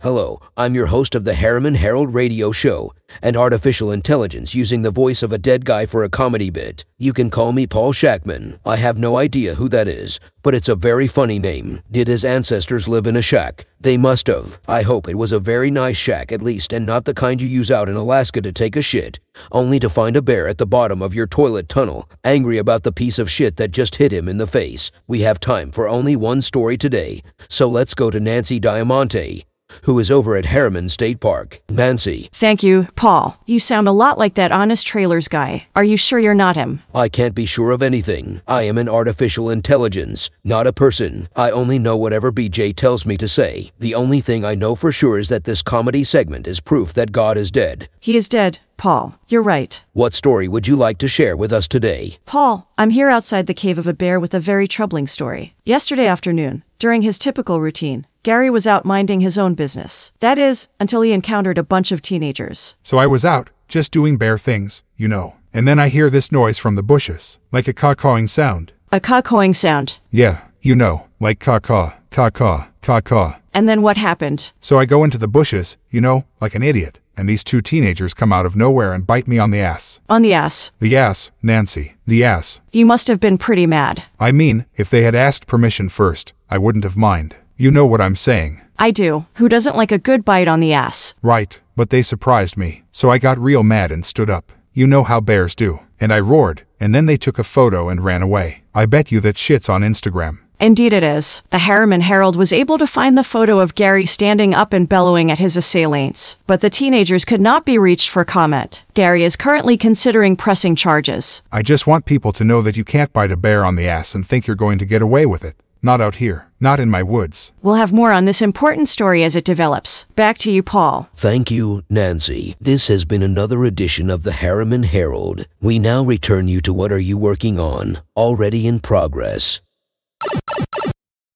Hello, 0.06 0.40
I'm 0.56 0.76
your 0.76 0.86
host 0.86 1.16
of 1.16 1.24
the 1.24 1.34
Harriman 1.34 1.74
Herald 1.74 2.14
Radio 2.14 2.52
Show, 2.52 2.94
and 3.24 3.36
artificial 3.36 3.92
intelligence 3.92 4.54
using 4.54 4.84
the 4.84 4.92
voice 4.92 5.24
of 5.24 5.34
a 5.34 5.40
dead 5.40 5.66
guy 5.66 5.88
for 5.88 6.04
a 6.04 6.10
comedy 6.10 6.52
bit. 6.52 6.86
You 7.00 7.12
can 7.12 7.32
call 7.32 7.54
me 7.54 7.66
Paul 7.66 7.92
Shackman. 7.92 8.60
I 8.64 8.76
have 8.76 9.00
no 9.00 9.18
idea 9.18 9.56
who 9.56 9.68
that 9.70 9.88
is, 9.88 10.20
but 10.44 10.54
it's 10.54 10.70
a 10.70 10.76
very 10.76 11.08
funny 11.08 11.40
name. 11.40 11.82
Did 11.90 12.08
his 12.08 12.24
ancestors 12.24 12.88
live 12.88 13.08
in 13.08 13.16
a 13.16 13.24
shack? 13.24 13.66
They 13.80 13.98
must 13.98 14.28
have. 14.28 14.60
I 14.68 14.84
hope 14.84 15.10
it 15.10 15.18
was 15.18 15.32
a 15.32 15.40
very 15.40 15.72
nice 15.72 15.98
shack 15.98 16.32
at 16.32 16.44
least, 16.44 16.72
and 16.72 16.86
not 16.86 17.06
the 17.06 17.16
kind 17.16 17.42
you 17.42 17.48
use 17.48 17.72
out 17.72 17.90
in 17.90 17.96
Alaska 17.96 18.44
to 18.44 18.52
take 18.52 18.76
a 18.76 18.84
shit, 18.84 19.20
only 19.52 19.80
to 19.80 19.90
find 19.90 20.16
a 20.16 20.22
bear 20.22 20.48
at 20.48 20.60
the 20.60 20.68
bottom 20.68 21.02
of 21.02 21.16
your 21.16 21.26
toilet 21.26 21.68
tunnel, 21.68 22.08
angry 22.24 22.60
about 22.60 22.84
the 22.84 22.92
piece 22.92 23.18
of 23.18 23.32
shit 23.32 23.58
that 23.58 23.72
just 23.72 23.96
hit 23.96 24.14
him 24.14 24.30
in 24.30 24.38
the 24.38 24.46
face. 24.46 24.92
We 25.08 25.22
have 25.22 25.40
time 25.40 25.72
for 25.72 25.90
only 25.90 26.16
one 26.16 26.44
story 26.44 26.78
today, 26.78 27.24
so 27.50 27.68
let's 27.68 27.96
go 27.96 28.12
to 28.12 28.20
Nancy 28.20 28.60
Diamante 28.60 29.46
who 29.84 30.00
is 30.00 30.10
over 30.10 30.36
at 30.36 30.48
Harriman 30.48 30.90
State 30.90 31.20
Park. 31.20 31.62
Nancy. 31.70 32.30
Thank 32.32 32.64
you, 32.64 32.88
Paul. 32.96 33.38
You 33.46 33.60
sound 33.60 33.88
a 33.88 33.92
lot 33.92 34.18
like 34.18 34.36
that 34.36 34.52
Honest 34.52 34.88
Trailers 34.88 35.28
guy. 35.28 35.68
Are 35.76 35.84
you 35.84 35.98
sure 35.98 36.20
you're 36.20 36.34
not 36.34 36.56
him? 36.56 36.82
I 36.94 37.10
can't 37.10 37.36
be 37.36 37.46
sure 37.46 37.72
of 37.72 37.82
anything. 37.82 38.42
I 38.48 38.64
am 38.64 38.78
an 38.78 38.90
artificial 38.90 39.50
intelligence, 39.50 40.30
not 40.44 40.68
a 40.68 40.74
person. 40.74 41.28
I 41.36 41.52
only 41.52 41.80
know 41.80 41.98
whatever 41.98 42.32
BJ 42.32 42.76
tells 42.76 43.06
me 43.06 43.18
to 43.18 43.28
say. 43.28 43.72
The 43.80 43.96
only 43.96 44.22
thing 44.22 44.46
I 44.46 44.56
know 44.56 44.76
for 44.76 44.92
sure 44.92 45.20
is 45.20 45.30
that 45.30 45.44
this 45.44 45.62
comedy 45.62 46.04
segment 46.04 46.48
is 46.48 46.60
proof 46.60 46.94
that 46.94 47.12
God 47.12 47.38
is 47.38 47.52
dead. 47.52 47.90
He 48.00 48.16
is 48.16 48.30
dead. 48.30 48.60
Paul, 48.78 49.18
you're 49.28 49.42
right. 49.42 49.82
What 49.94 50.14
story 50.14 50.48
would 50.48 50.68
you 50.68 50.76
like 50.76 50.98
to 50.98 51.08
share 51.08 51.38
with 51.38 51.54
us 51.54 51.68
today? 51.68 52.18
Paul, 52.26 52.70
I'm 52.78 52.90
here 52.90 53.10
outside 53.10 53.48
the 53.48 53.54
cave 53.54 53.78
of 53.78 53.88
a 53.88 53.94
bear 53.94 54.20
with 54.20 54.34
a 54.34 54.40
very 54.40 54.68
troubling 54.68 55.08
story. 55.08 55.56
Yesterday 55.64 56.08
afternoon, 56.08 56.64
during 56.78 57.02
his 57.02 57.18
typical 57.18 57.62
routine, 57.62 58.06
Gary 58.26 58.50
was 58.50 58.66
out 58.66 58.86
minding 58.86 59.20
his 59.20 59.38
own 59.38 59.54
business. 59.54 60.12
That 60.20 60.40
is, 60.40 60.68
until 60.80 61.04
he 61.04 61.14
encountered 61.14 61.60
a 61.60 61.64
bunch 61.64 61.92
of 61.92 62.02
teenagers. 62.02 62.76
So 62.82 62.98
I 62.98 63.06
was 63.06 63.24
out, 63.24 63.52
just 63.68 63.92
doing 63.92 64.18
bare 64.18 64.40
things, 64.40 64.82
you 64.98 65.08
know. 65.08 65.36
And 65.54 65.68
then 65.68 65.78
I 65.78 65.90
hear 65.90 66.10
this 66.10 66.32
noise 66.32 66.58
from 66.58 66.74
the 66.74 66.82
bushes, 66.82 67.38
like 67.52 67.68
a 67.68 67.74
caw-cawing 67.74 68.30
sound. 68.30 68.74
A 68.92 69.00
caw-cawing 69.00 69.54
sound? 69.54 70.00
Yeah, 70.10 70.42
you 70.60 70.76
know, 70.76 71.06
like 71.20 71.40
caw-caw, 71.40 72.00
caw-caw, 72.10 72.70
caw-caw. 72.82 73.38
And 73.54 73.70
then 73.70 73.84
what 73.84 73.98
happened? 73.98 74.52
So 74.60 74.80
I 74.80 74.86
go 74.86 75.04
into 75.04 75.20
the 75.20 75.28
bushes, 75.28 75.78
you 75.92 76.02
know, 76.02 76.26
like 76.42 76.56
an 76.56 76.64
idiot, 76.64 77.00
and 77.16 77.30
these 77.30 77.44
two 77.44 77.62
teenagers 77.62 78.16
come 78.16 78.34
out 78.34 78.48
of 78.48 78.56
nowhere 78.56 78.92
and 78.92 79.06
bite 79.06 79.28
me 79.28 79.38
on 79.38 79.52
the 79.52 79.60
ass. 79.60 80.02
On 80.10 80.24
the 80.24 80.34
ass? 80.34 80.72
The 80.80 80.98
ass, 80.98 81.30
Nancy, 81.44 81.94
the 82.08 82.24
ass. 82.24 82.60
You 82.72 82.88
must 82.88 83.08
have 83.08 83.20
been 83.20 83.38
pretty 83.38 83.68
mad. 83.68 84.06
I 84.20 84.32
mean, 84.32 84.66
if 84.74 84.90
they 84.90 85.04
had 85.04 85.14
asked 85.14 85.46
permission 85.46 85.90
first, 85.90 86.34
I 86.50 86.58
wouldn't 86.58 86.86
have 86.86 86.98
mind. 86.98 87.38
You 87.58 87.72
know 87.72 87.86
what 87.86 88.02
I'm 88.02 88.18
saying. 88.18 88.62
I 88.78 88.92
do. 88.92 89.28
Who 89.36 89.48
doesn't 89.48 89.78
like 89.78 89.94
a 89.94 89.98
good 89.98 90.26
bite 90.26 90.50
on 90.50 90.60
the 90.60 90.74
ass? 90.74 91.14
Right, 91.22 91.62
but 91.78 91.90
they 91.90 92.02
surprised 92.02 92.58
me, 92.58 92.84
so 92.92 93.10
I 93.10 93.18
got 93.18 93.38
real 93.40 93.64
mad 93.64 93.94
and 93.94 94.04
stood 94.04 94.30
up. 94.30 94.52
You 94.74 94.88
know 94.88 95.04
how 95.04 95.22
bears 95.22 95.56
do. 95.56 95.80
And 95.98 96.12
I 96.12 96.20
roared, 96.20 96.64
and 96.82 96.94
then 96.94 97.06
they 97.06 97.16
took 97.16 97.40
a 97.40 97.46
photo 97.46 97.88
and 97.88 98.04
ran 98.04 98.22
away. 98.22 98.64
I 98.74 98.86
bet 98.86 99.10
you 99.10 99.22
that 99.22 99.38
shit's 99.38 99.70
on 99.70 99.84
Instagram. 99.84 100.40
Indeed, 100.60 100.92
it 100.92 101.04
is. 101.04 101.44
The 101.50 101.60
Harriman 101.60 102.02
Herald 102.02 102.36
was 102.36 102.52
able 102.52 102.78
to 102.78 102.88
find 102.88 103.18
the 103.18 103.24
photo 103.24 103.60
of 103.60 103.76
Gary 103.76 104.06
standing 104.06 104.54
up 104.54 104.74
and 104.74 104.88
bellowing 104.90 105.32
at 105.32 105.40
his 105.40 105.56
assailants, 105.56 106.38
but 106.48 106.60
the 106.60 106.70
teenagers 106.70 107.24
could 107.24 107.42
not 107.42 107.66
be 107.66 107.78
reached 107.78 108.10
for 108.10 108.26
comment. 108.26 108.84
Gary 108.94 109.24
is 109.24 109.38
currently 109.38 109.78
considering 109.78 110.36
pressing 110.36 110.76
charges. 110.76 111.42
I 111.54 111.62
just 111.62 111.88
want 111.88 112.06
people 112.06 112.34
to 112.34 112.44
know 112.44 112.62
that 112.62 112.76
you 112.76 112.84
can't 112.84 113.14
bite 113.14 113.32
a 113.32 113.38
bear 113.38 113.64
on 113.64 113.76
the 113.76 113.88
ass 113.88 114.14
and 114.14 114.28
think 114.28 114.46
you're 114.46 114.58
going 114.58 114.80
to 114.80 114.86
get 114.86 115.02
away 115.02 115.26
with 115.26 115.46
it. 115.46 115.56
Not 115.86 116.02
out 116.02 116.16
here. 116.16 116.50
Not 116.60 116.80
in 116.80 116.90
my 116.90 117.04
woods. 117.04 117.54
We'll 117.62 117.76
have 117.76 117.94
more 117.94 118.12
on 118.12 118.26
this 118.26 118.42
important 118.42 118.90
story 118.90 119.24
as 119.24 119.36
it 119.36 119.46
develops. 119.46 120.06
Back 120.16 120.40
to 120.40 120.52
you, 120.52 120.64
Paul. 120.64 121.08
Thank 121.16 121.52
you, 121.52 121.84
Nancy. 121.92 122.56
This 122.60 122.88
has 122.88 123.06
been 123.06 123.22
another 123.22 123.64
edition 123.64 124.10
of 124.10 124.24
the 124.24 124.32
Harriman 124.32 124.82
Herald. 124.82 125.46
We 125.62 125.78
now 125.78 126.04
return 126.04 126.48
you 126.48 126.60
to 126.62 126.74
what 126.74 126.92
are 126.92 126.98
you 126.98 127.20
working 127.20 127.60
on, 127.60 128.00
already 128.18 128.66
in 128.66 128.80
progress. 128.80 129.62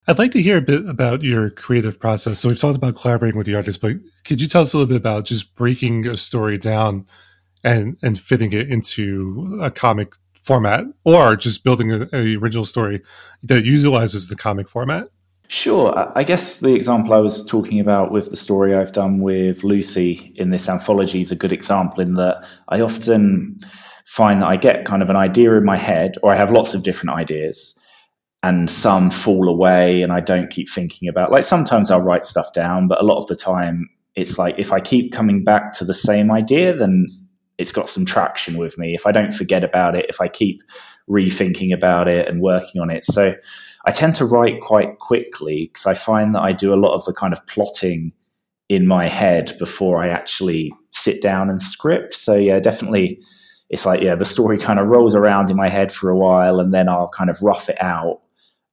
I'd 0.08 0.18
like 0.18 0.32
to 0.32 0.42
hear 0.42 0.58
a 0.58 0.62
bit 0.62 0.84
about 0.90 1.22
your 1.22 1.52
creative 1.52 2.00
process. 2.00 2.40
So 2.40 2.50
we've 2.50 2.58
talked 2.58 2.78
about 2.78 2.96
collaborating 2.96 3.38
with 3.38 3.46
the 3.46 3.54
artist, 3.54 3.80
but 3.82 3.98
could 4.26 4.42
you 4.42 4.48
tell 4.48 4.64
us 4.64 4.74
a 4.74 4.78
little 4.78 4.90
bit 4.90 4.98
about 4.98 5.26
just 5.26 5.54
breaking 5.54 6.08
a 6.08 6.18
story 6.18 6.58
down 6.58 7.06
and 7.64 7.98
and 8.02 8.20
fitting 8.20 8.52
it 8.54 8.72
into 8.72 9.60
a 9.62 9.70
comic 9.70 10.16
format, 10.50 10.84
or 11.06 11.36
just 11.36 11.64
building 11.64 11.92
a, 11.92 12.08
a 12.12 12.36
original 12.38 12.66
story 12.66 13.02
that 13.44 13.66
utilizes 13.66 14.30
the 14.30 14.36
comic 14.36 14.68
format? 14.68 15.08
Sure. 15.48 15.94
I 16.16 16.24
guess 16.24 16.60
the 16.60 16.74
example 16.74 17.14
I 17.14 17.20
was 17.20 17.46
talking 17.46 17.80
about 17.80 18.12
with 18.12 18.32
the 18.32 18.36
story 18.36 18.74
I've 18.74 18.92
done 18.92 19.20
with 19.20 19.64
Lucy 19.64 20.34
in 20.38 20.50
this 20.50 20.68
anthology 20.68 21.22
is 21.22 21.32
a 21.32 21.36
good 21.36 21.54
example 21.54 22.00
in 22.02 22.16
that 22.16 22.48
I 22.70 22.82
often 22.82 23.60
find 24.06 24.42
that 24.42 24.48
I 24.48 24.58
get 24.58 24.86
kind 24.86 25.04
of 25.04 25.10
an 25.12 25.16
idea 25.16 25.56
in 25.56 25.66
my 25.66 25.78
head, 25.78 26.16
or 26.24 26.32
I 26.32 26.36
have 26.36 26.52
lots 26.52 26.74
of 26.74 26.82
different 26.82 27.16
ideas 27.16 27.78
and 28.42 28.70
some 28.72 29.12
fall 29.12 29.48
away 29.48 30.02
and 30.02 30.12
I 30.12 30.20
don't 30.20 30.50
keep 30.50 30.68
thinking 30.68 31.08
about 31.10 31.32
like 31.32 31.44
sometimes 31.44 31.92
I'll 31.92 32.02
write 32.02 32.26
stuff 32.26 32.54
down, 32.54 32.88
but 32.88 33.00
a 33.00 33.06
lot 33.06 33.20
of 33.20 33.28
the 33.28 33.36
time 33.36 33.88
it's 34.16 34.40
like 34.40 34.58
if 34.58 34.72
I 34.72 34.80
keep 34.80 35.12
coming 35.12 35.44
back 35.44 35.74
to 35.74 35.86
the 35.86 35.94
same 35.94 36.32
idea, 36.32 36.76
then 36.76 37.08
it's 37.60 37.74
got 37.74 37.90
some 37.90 38.06
traction 38.06 38.58
with 38.58 38.78
me. 38.78 38.96
If 38.96 39.06
I 39.06 39.12
don't 39.12 39.34
forget 39.34 39.66
about 39.66 39.94
it, 39.94 40.06
if 40.08 40.22
I 40.22 40.30
keep 40.30 40.64
rethinking 41.10 41.74
about 41.74 42.08
it 42.08 42.30
and 42.30 42.42
working 42.42 42.82
on 42.82 42.90
it. 42.90 43.04
So 43.04 43.36
I 43.86 43.92
tend 43.92 44.16
to 44.16 44.26
write 44.26 44.62
quite 44.62 45.00
quickly 45.00 45.70
because 45.72 45.86
I 45.86 45.94
find 45.94 46.34
that 46.34 46.42
I 46.42 46.54
do 46.54 46.74
a 46.74 46.80
lot 46.80 46.96
of 46.96 47.04
the 47.04 47.14
kind 47.14 47.34
of 47.34 47.46
plotting 47.48 48.14
in 48.70 48.88
my 48.88 49.08
head 49.08 49.56
before 49.60 50.02
I 50.02 50.08
actually 50.08 50.72
sit 50.92 51.22
down 51.22 51.50
and 51.50 51.62
script. 51.62 52.14
So 52.14 52.36
yeah, 52.36 52.60
definitely 52.60 53.22
it's 53.70 53.86
like 53.86 54.02
yeah, 54.02 54.16
the 54.16 54.26
story 54.26 54.58
kind 54.58 54.80
of 54.80 54.88
rolls 54.88 55.14
around 55.14 55.50
in 55.50 55.58
my 55.58 55.68
head 55.68 55.92
for 55.92 56.10
a 56.10 56.18
while 56.18 56.62
and 56.62 56.74
then 56.74 56.88
I'll 56.88 57.10
kind 57.10 57.30
of 57.30 57.42
rough 57.42 57.68
it 57.68 57.82
out 57.82 58.22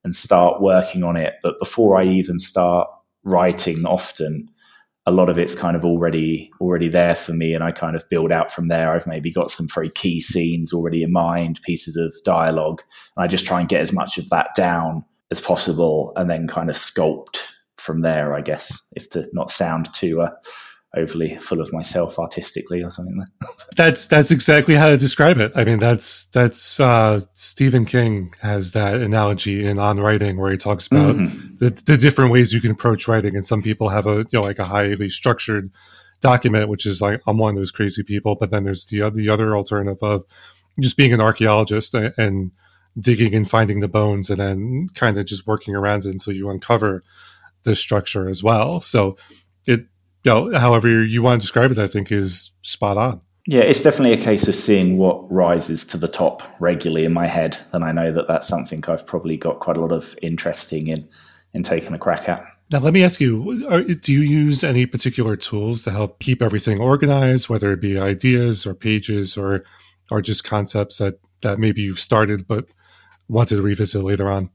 and 0.04 0.14
start 0.14 0.62
working 0.62 1.02
on 1.02 1.16
it. 1.16 1.34
But 1.42 1.58
before 1.58 1.98
I 1.98 2.04
even 2.04 2.38
start 2.38 2.88
writing, 3.24 3.84
often 3.84 4.48
a 5.06 5.12
lot 5.12 5.28
of 5.28 5.38
it's 5.38 5.54
kind 5.54 5.76
of 5.76 5.84
already 5.84 6.50
already 6.60 6.88
there 6.88 7.14
for 7.14 7.32
me, 7.32 7.54
and 7.54 7.62
I 7.62 7.70
kind 7.70 7.94
of 7.94 8.08
build 8.08 8.32
out 8.32 8.50
from 8.50 8.68
there. 8.68 8.92
I've 8.92 9.06
maybe 9.06 9.30
got 9.30 9.50
some 9.50 9.68
very 9.72 9.90
key 9.90 10.20
scenes 10.20 10.72
already 10.72 11.02
in 11.02 11.12
mind, 11.12 11.60
pieces 11.62 11.96
of 11.96 12.14
dialogue, 12.24 12.82
and 13.16 13.24
I 13.24 13.26
just 13.26 13.46
try 13.46 13.60
and 13.60 13.68
get 13.68 13.80
as 13.80 13.92
much 13.92 14.18
of 14.18 14.28
that 14.30 14.50
down 14.56 15.04
as 15.30 15.40
possible, 15.40 16.12
and 16.16 16.30
then 16.30 16.48
kind 16.48 16.70
of 16.70 16.76
sculpt 16.76 17.42
from 17.78 18.00
there. 18.00 18.34
I 18.34 18.40
guess 18.40 18.92
if 18.96 19.08
to 19.10 19.28
not 19.32 19.50
sound 19.50 19.92
too 19.94 20.22
uh, 20.22 20.30
overly 20.96 21.36
full 21.38 21.60
of 21.60 21.72
myself 21.72 22.18
artistically 22.18 22.82
or 22.82 22.90
something. 22.90 23.16
Like 23.16 23.28
that. 23.40 23.48
That's 23.76 24.06
that's 24.06 24.30
exactly 24.30 24.74
how 24.74 24.88
to 24.88 24.96
describe 24.96 25.38
it. 25.38 25.52
I 25.54 25.64
mean, 25.64 25.78
that's 25.78 26.26
that's 26.26 26.80
uh, 26.80 27.20
Stephen 27.34 27.84
King 27.84 28.34
has 28.40 28.72
that 28.72 29.02
analogy 29.02 29.66
in 29.66 29.78
On 29.78 29.98
Writing 29.98 30.38
where 30.38 30.50
he 30.50 30.56
talks 30.56 30.86
about 30.86 31.16
mm-hmm. 31.16 31.56
the, 31.58 31.70
the 31.84 31.98
different 31.98 32.32
ways 32.32 32.54
you 32.54 32.60
can 32.62 32.70
approach 32.70 33.06
writing, 33.06 33.36
and 33.36 33.44
some 33.44 33.62
people 33.62 33.90
have 33.90 34.06
a 34.06 34.18
you 34.18 34.28
know 34.32 34.40
like 34.40 34.58
a 34.58 34.64
highly 34.64 35.10
structured 35.10 35.70
document, 36.20 36.70
which 36.70 36.86
is 36.86 37.02
like 37.02 37.20
I'm 37.26 37.36
one 37.36 37.50
of 37.50 37.56
those 37.56 37.70
crazy 37.70 38.02
people, 38.02 38.34
but 38.34 38.50
then 38.50 38.64
there's 38.64 38.86
the 38.86 39.10
the 39.10 39.28
other 39.28 39.54
alternative 39.54 39.98
of 40.02 40.24
just 40.80 40.96
being 40.96 41.12
an 41.12 41.20
archaeologist 41.20 41.92
and, 41.94 42.14
and 42.16 42.52
digging 42.98 43.34
and 43.34 43.48
finding 43.48 43.80
the 43.80 43.88
bones, 43.88 44.30
and 44.30 44.40
then 44.40 44.88
kind 44.94 45.18
of 45.18 45.26
just 45.26 45.46
working 45.46 45.74
around 45.74 46.06
it 46.06 46.10
until 46.10 46.32
you 46.32 46.48
uncover 46.48 47.04
the 47.64 47.76
structure 47.76 48.26
as 48.26 48.42
well. 48.42 48.80
So 48.80 49.18
it 49.66 49.86
you 50.26 50.50
know, 50.50 50.58
however 50.58 51.04
you 51.04 51.22
want 51.22 51.40
to 51.40 51.44
describe 51.44 51.70
it, 51.70 51.78
I 51.78 51.86
think 51.86 52.10
is 52.10 52.50
spot 52.62 52.96
on. 52.96 53.20
Yeah, 53.46 53.60
it's 53.60 53.82
definitely 53.82 54.12
a 54.12 54.20
case 54.20 54.48
of 54.48 54.56
seeing 54.56 54.98
what 54.98 55.30
rises 55.30 55.84
to 55.86 55.96
the 55.96 56.08
top 56.08 56.42
regularly 56.58 57.04
in 57.04 57.12
my 57.12 57.28
head. 57.28 57.56
Then 57.72 57.84
I 57.84 57.92
know 57.92 58.10
that 58.12 58.26
that's 58.26 58.48
something 58.48 58.84
I've 58.88 59.06
probably 59.06 59.36
got 59.36 59.60
quite 59.60 59.76
a 59.76 59.80
lot 59.80 59.92
of 59.92 60.18
interesting 60.20 60.88
in 60.88 61.08
in 61.54 61.62
taking 61.62 61.94
a 61.94 61.98
crack 61.98 62.28
at. 62.28 62.44
Now, 62.72 62.80
let 62.80 62.92
me 62.92 63.04
ask 63.04 63.20
you: 63.20 63.64
are, 63.70 63.82
Do 63.82 64.12
you 64.12 64.20
use 64.20 64.64
any 64.64 64.84
particular 64.84 65.36
tools 65.36 65.82
to 65.82 65.92
help 65.92 66.18
keep 66.18 66.42
everything 66.42 66.80
organized, 66.80 67.48
whether 67.48 67.70
it 67.72 67.80
be 67.80 67.96
ideas 67.96 68.66
or 68.66 68.74
pages 68.74 69.36
or 69.36 69.64
or 70.10 70.20
just 70.20 70.42
concepts 70.42 70.98
that 70.98 71.20
that 71.42 71.60
maybe 71.60 71.82
you've 71.82 72.00
started 72.00 72.48
but 72.48 72.66
wanted 73.28 73.56
to 73.56 73.62
revisit 73.62 74.02
later 74.02 74.28
on? 74.28 74.50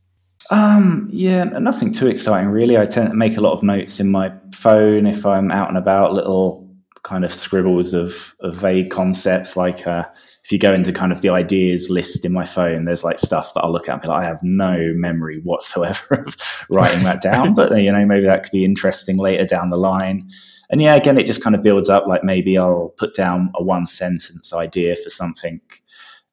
Um, 0.51 1.07
yeah, 1.09 1.45
nothing 1.45 1.93
too 1.93 2.07
exciting 2.07 2.49
really. 2.49 2.77
I 2.77 2.85
tend 2.85 3.09
to 3.09 3.15
make 3.15 3.37
a 3.37 3.41
lot 3.41 3.53
of 3.53 3.63
notes 3.63 4.01
in 4.01 4.11
my 4.11 4.33
phone 4.53 5.07
if 5.07 5.25
I'm 5.25 5.49
out 5.49 5.69
and 5.69 5.77
about, 5.77 6.13
little 6.13 6.69
kind 7.03 7.23
of 7.23 7.33
scribbles 7.33 7.93
of, 7.93 8.35
of 8.41 8.55
vague 8.55 8.91
concepts. 8.91 9.55
Like 9.55 9.87
uh, 9.87 10.03
if 10.43 10.51
you 10.51 10.59
go 10.59 10.73
into 10.73 10.91
kind 10.91 11.13
of 11.13 11.21
the 11.21 11.29
ideas 11.29 11.89
list 11.89 12.25
in 12.25 12.33
my 12.33 12.43
phone, 12.43 12.83
there's 12.83 13.03
like 13.03 13.17
stuff 13.17 13.53
that 13.53 13.61
I'll 13.61 13.71
look 13.71 13.87
at 13.87 14.05
like, 14.05 14.23
I 14.23 14.25
have 14.25 14.43
no 14.43 14.91
memory 14.93 15.39
whatsoever 15.43 16.15
of 16.27 16.35
writing 16.69 17.05
that 17.05 17.21
down. 17.21 17.53
but 17.53 17.71
you 17.81 17.91
know, 17.91 18.05
maybe 18.05 18.25
that 18.25 18.43
could 18.43 18.51
be 18.51 18.65
interesting 18.65 19.17
later 19.17 19.45
down 19.45 19.69
the 19.69 19.79
line. 19.79 20.29
And 20.69 20.81
yeah, 20.81 20.95
again, 20.95 21.17
it 21.17 21.25
just 21.25 21.41
kind 21.41 21.55
of 21.55 21.61
builds 21.61 21.87
up. 21.89 22.07
Like 22.07 22.25
maybe 22.25 22.57
I'll 22.57 22.93
put 22.97 23.13
down 23.13 23.51
a 23.55 23.63
one 23.63 23.85
sentence 23.85 24.53
idea 24.53 24.97
for 24.97 25.09
something 25.09 25.61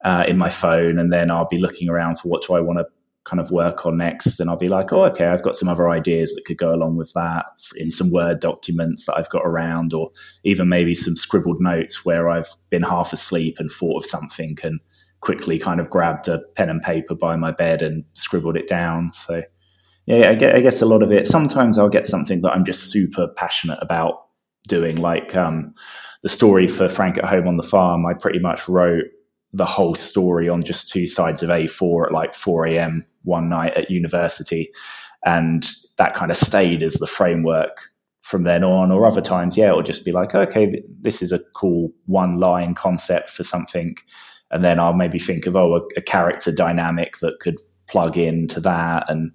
uh, 0.04 0.25
in 0.28 0.38
my 0.38 0.48
phone, 0.48 0.98
and 0.98 1.12
then 1.12 1.30
I'll 1.30 1.48
be 1.48 1.58
looking 1.58 1.88
around 1.88 2.20
for 2.20 2.28
what 2.28 2.42
do 2.46 2.54
I 2.54 2.60
want 2.60 2.78
to 2.78 2.87
kind 3.28 3.40
of 3.40 3.50
work 3.50 3.85
on 3.85 3.99
next 3.99 4.40
and 4.40 4.49
I'll 4.49 4.56
be 4.56 4.68
like, 4.68 4.92
oh, 4.92 5.04
okay, 5.04 5.26
I've 5.26 5.42
got 5.42 5.54
some 5.54 5.68
other 5.68 5.90
ideas 5.90 6.35
that 6.35 6.44
could 6.47 6.56
go 6.56 6.75
along 6.75 6.97
with 6.97 7.12
that 7.12 7.47
in 7.76 7.90
some 7.90 8.11
Word 8.11 8.40
documents 8.40 9.04
that 9.06 9.16
I've 9.16 9.28
got 9.28 9.42
around, 9.44 9.92
or 9.92 10.11
even 10.44 10.68
maybe 10.68 10.94
some 10.94 11.14
scribbled 11.14 11.61
notes 11.61 12.04
where 12.04 12.30
I've 12.30 12.49
been 12.70 12.82
half 12.82 13.12
asleep 13.12 13.56
and 13.58 13.70
thought 13.70 14.04
of 14.04 14.06
something 14.06 14.56
and 14.62 14.80
quickly 15.20 15.58
kind 15.58 15.78
of 15.78 15.90
grabbed 15.90 16.28
a 16.28 16.40
pen 16.54 16.70
and 16.70 16.82
paper 16.82 17.14
by 17.14 17.37
my 17.37 17.50
bed 17.50 17.82
and 17.82 18.04
scribbled 18.14 18.56
it 18.56 18.66
down. 18.66 19.12
So, 19.12 19.42
yeah, 20.06 20.30
I 20.30 20.35
guess, 20.35 20.80
a 20.80 20.87
lot 20.87 21.02
of 21.02 21.12
it, 21.12 21.26
sometimes 21.26 21.78
I'll 21.78 21.90
get 21.90 22.06
something 22.06 22.40
that 22.40 22.52
I'm 22.52 22.64
just 22.64 22.90
super 22.90 23.28
passionate 23.28 23.78
about 23.82 24.26
doing, 24.68 24.97
like 24.97 25.37
um, 25.37 25.75
the 26.23 26.30
story 26.30 26.66
for 26.66 26.88
Frank 26.88 27.18
at 27.18 27.25
Home 27.25 27.47
on 27.47 27.58
the 27.58 27.62
Farm. 27.62 28.06
I 28.06 28.14
pretty 28.14 28.38
much 28.38 28.68
wrote 28.68 29.04
the 29.52 29.66
whole 29.66 29.94
story 29.94 30.49
on 30.49 30.62
just 30.62 30.90
two 30.90 31.06
sides 31.06 31.42
of 31.42 31.50
A4 31.50 32.06
at 32.06 32.12
like 32.12 32.35
4 32.35 32.66
a.m. 32.66 33.04
one 33.28 33.49
night 33.49 33.75
at 33.75 33.90
university. 33.90 34.70
And 35.25 35.64
that 35.97 36.14
kind 36.14 36.30
of 36.30 36.37
stayed 36.37 36.82
as 36.82 36.94
the 36.94 37.06
framework 37.06 37.90
from 38.23 38.44
then 38.44 38.64
on. 38.64 38.90
Or 38.90 39.06
other 39.06 39.20
times, 39.20 39.56
yeah, 39.56 39.68
it'll 39.68 39.82
just 39.82 40.04
be 40.04 40.12
like, 40.12 40.35
okay, 40.35 40.82
this 41.00 41.23
is 41.23 41.30
a 41.30 41.40
cool 41.54 41.92
one 42.06 42.38
line 42.38 42.75
concept 42.75 43.30
for 43.30 43.42
something. 43.42 43.97
And 44.50 44.64
then 44.64 44.80
I'll 44.80 44.94
maybe 44.94 45.18
think 45.18 45.47
of, 45.47 45.54
oh, 45.54 45.76
a, 45.76 45.82
a 45.99 46.02
character 46.02 46.50
dynamic 46.50 47.18
that 47.18 47.38
could 47.40 47.56
plug 47.88 48.16
into 48.16 48.61
that 48.61 49.08
and 49.08 49.30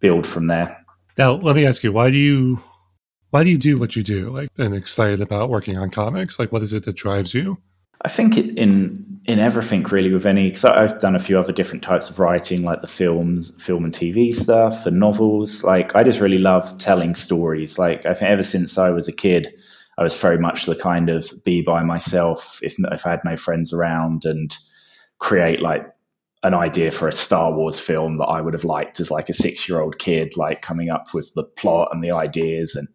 build 0.00 0.26
from 0.26 0.46
there. 0.48 0.84
Now, 1.16 1.32
let 1.32 1.56
me 1.56 1.66
ask 1.66 1.82
you, 1.82 1.92
why 1.92 2.10
do 2.10 2.16
you 2.16 2.62
why 3.30 3.44
do 3.44 3.50
you 3.50 3.58
do 3.58 3.76
what 3.76 3.94
you 3.94 4.02
do? 4.02 4.30
Like, 4.30 4.48
and 4.56 4.74
excited 4.74 5.20
about 5.20 5.50
working 5.50 5.76
on 5.76 5.90
comics? 5.90 6.38
Like, 6.38 6.50
what 6.50 6.62
is 6.62 6.72
it 6.72 6.84
that 6.84 6.96
drives 6.96 7.34
you? 7.34 7.58
I 8.02 8.08
think 8.08 8.36
in 8.36 9.04
in 9.24 9.38
everything 9.38 9.82
really 9.82 10.10
with 10.10 10.24
any 10.24 10.48
because 10.48 10.64
I've 10.64 11.00
done 11.00 11.14
a 11.14 11.18
few 11.18 11.38
other 11.38 11.52
different 11.52 11.82
types 11.82 12.08
of 12.08 12.18
writing 12.18 12.62
like 12.62 12.80
the 12.80 12.86
films, 12.86 13.50
film 13.62 13.84
and 13.84 13.92
TV 13.92 14.34
stuff, 14.34 14.86
and 14.86 14.98
novels. 14.98 15.64
Like 15.64 15.94
I 15.94 16.02
just 16.02 16.20
really 16.20 16.38
love 16.38 16.78
telling 16.78 17.14
stories. 17.14 17.78
Like 17.78 18.06
I 18.06 18.14
think 18.14 18.30
ever 18.30 18.42
since 18.42 18.78
I 18.78 18.90
was 18.90 19.08
a 19.08 19.12
kid, 19.12 19.48
I 19.98 20.02
was 20.02 20.16
very 20.16 20.38
much 20.38 20.64
the 20.64 20.76
kind 20.76 21.10
of 21.10 21.30
be 21.44 21.60
by 21.60 21.82
myself 21.82 22.60
if 22.62 22.76
if 22.78 23.06
I 23.06 23.10
had 23.10 23.24
no 23.24 23.36
friends 23.36 23.72
around 23.72 24.24
and 24.24 24.56
create 25.18 25.60
like 25.60 25.84
an 26.44 26.54
idea 26.54 26.92
for 26.92 27.08
a 27.08 27.12
Star 27.12 27.52
Wars 27.52 27.80
film 27.80 28.18
that 28.18 28.26
I 28.26 28.40
would 28.40 28.54
have 28.54 28.64
liked 28.64 29.00
as 29.00 29.10
like 29.10 29.28
a 29.28 29.34
six 29.34 29.68
year 29.68 29.80
old 29.80 29.98
kid, 29.98 30.36
like 30.36 30.62
coming 30.62 30.88
up 30.88 31.12
with 31.12 31.34
the 31.34 31.42
plot 31.42 31.88
and 31.92 32.02
the 32.02 32.12
ideas 32.12 32.76
and 32.76 32.88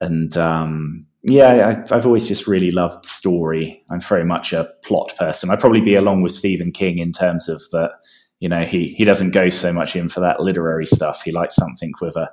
and 0.00 0.36
um, 0.36 1.07
yeah, 1.22 1.84
I, 1.90 1.94
have 1.94 2.06
always 2.06 2.28
just 2.28 2.46
really 2.46 2.70
loved 2.70 3.04
story. 3.04 3.84
I'm 3.90 4.00
very 4.00 4.24
much 4.24 4.52
a 4.52 4.70
plot 4.84 5.12
person. 5.18 5.50
I'd 5.50 5.60
probably 5.60 5.80
be 5.80 5.92
mm. 5.92 5.98
along 5.98 6.22
with 6.22 6.32
Stephen 6.32 6.72
King 6.72 6.98
in 6.98 7.12
terms 7.12 7.48
of 7.48 7.62
that. 7.72 7.92
You 8.40 8.48
know, 8.48 8.64
he 8.64 8.88
he 8.88 9.04
doesn't 9.04 9.32
go 9.32 9.48
so 9.48 9.72
much 9.72 9.96
in 9.96 10.08
for 10.08 10.20
that 10.20 10.40
literary 10.40 10.86
stuff. 10.86 11.22
He 11.24 11.32
likes 11.32 11.56
something 11.56 11.92
with 12.00 12.14
a 12.14 12.30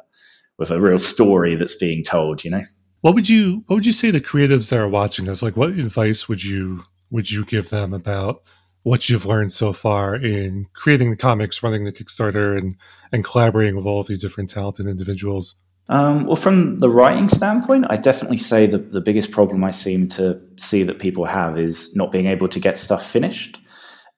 with 0.59 0.69
a 0.69 0.79
real 0.79 0.99
story 0.99 1.55
that's 1.55 1.75
being 1.75 2.03
told. 2.03 2.43
You 2.43 2.51
know, 2.51 2.63
what 3.01 3.15
would 3.15 3.27
you 3.27 3.63
what 3.65 3.77
would 3.77 3.85
you 3.87 3.91
say 3.91 4.11
to 4.11 4.19
creatives 4.19 4.69
that 4.69 4.79
are 4.79 4.87
watching 4.87 5.25
this? 5.25 5.41
Like, 5.41 5.57
what 5.57 5.71
advice 5.71 6.29
would 6.29 6.43
you 6.43 6.83
would 7.09 7.31
you 7.31 7.43
give 7.43 7.69
them 7.69 7.91
about 7.91 8.43
what 8.83 9.09
you've 9.09 9.25
learned 9.25 9.51
so 9.51 9.73
far 9.73 10.15
in 10.15 10.67
creating 10.73 11.09
the 11.09 11.17
comics, 11.17 11.63
running 11.63 11.85
the 11.85 11.91
Kickstarter, 11.91 12.55
and 12.55 12.75
and 13.11 13.23
collaborating 13.23 13.75
with 13.75 13.87
all 13.87 14.01
of 14.01 14.07
these 14.07 14.21
different 14.21 14.51
talented 14.51 14.85
individuals? 14.85 15.55
Um, 15.87 16.25
well, 16.25 16.35
from 16.35 16.79
the 16.79 16.89
writing 16.89 17.27
standpoint, 17.27 17.85
I 17.89 17.97
definitely 17.97 18.37
say 18.37 18.65
that 18.67 18.91
the 18.91 19.01
biggest 19.01 19.31
problem 19.31 19.63
I 19.63 19.71
seem 19.71 20.07
to 20.09 20.39
see 20.57 20.83
that 20.83 20.99
people 20.99 21.25
have 21.25 21.59
is 21.59 21.95
not 21.95 22.11
being 22.11 22.25
able 22.25 22.47
to 22.47 22.59
get 22.59 22.79
stuff 22.79 23.05
finished. 23.05 23.59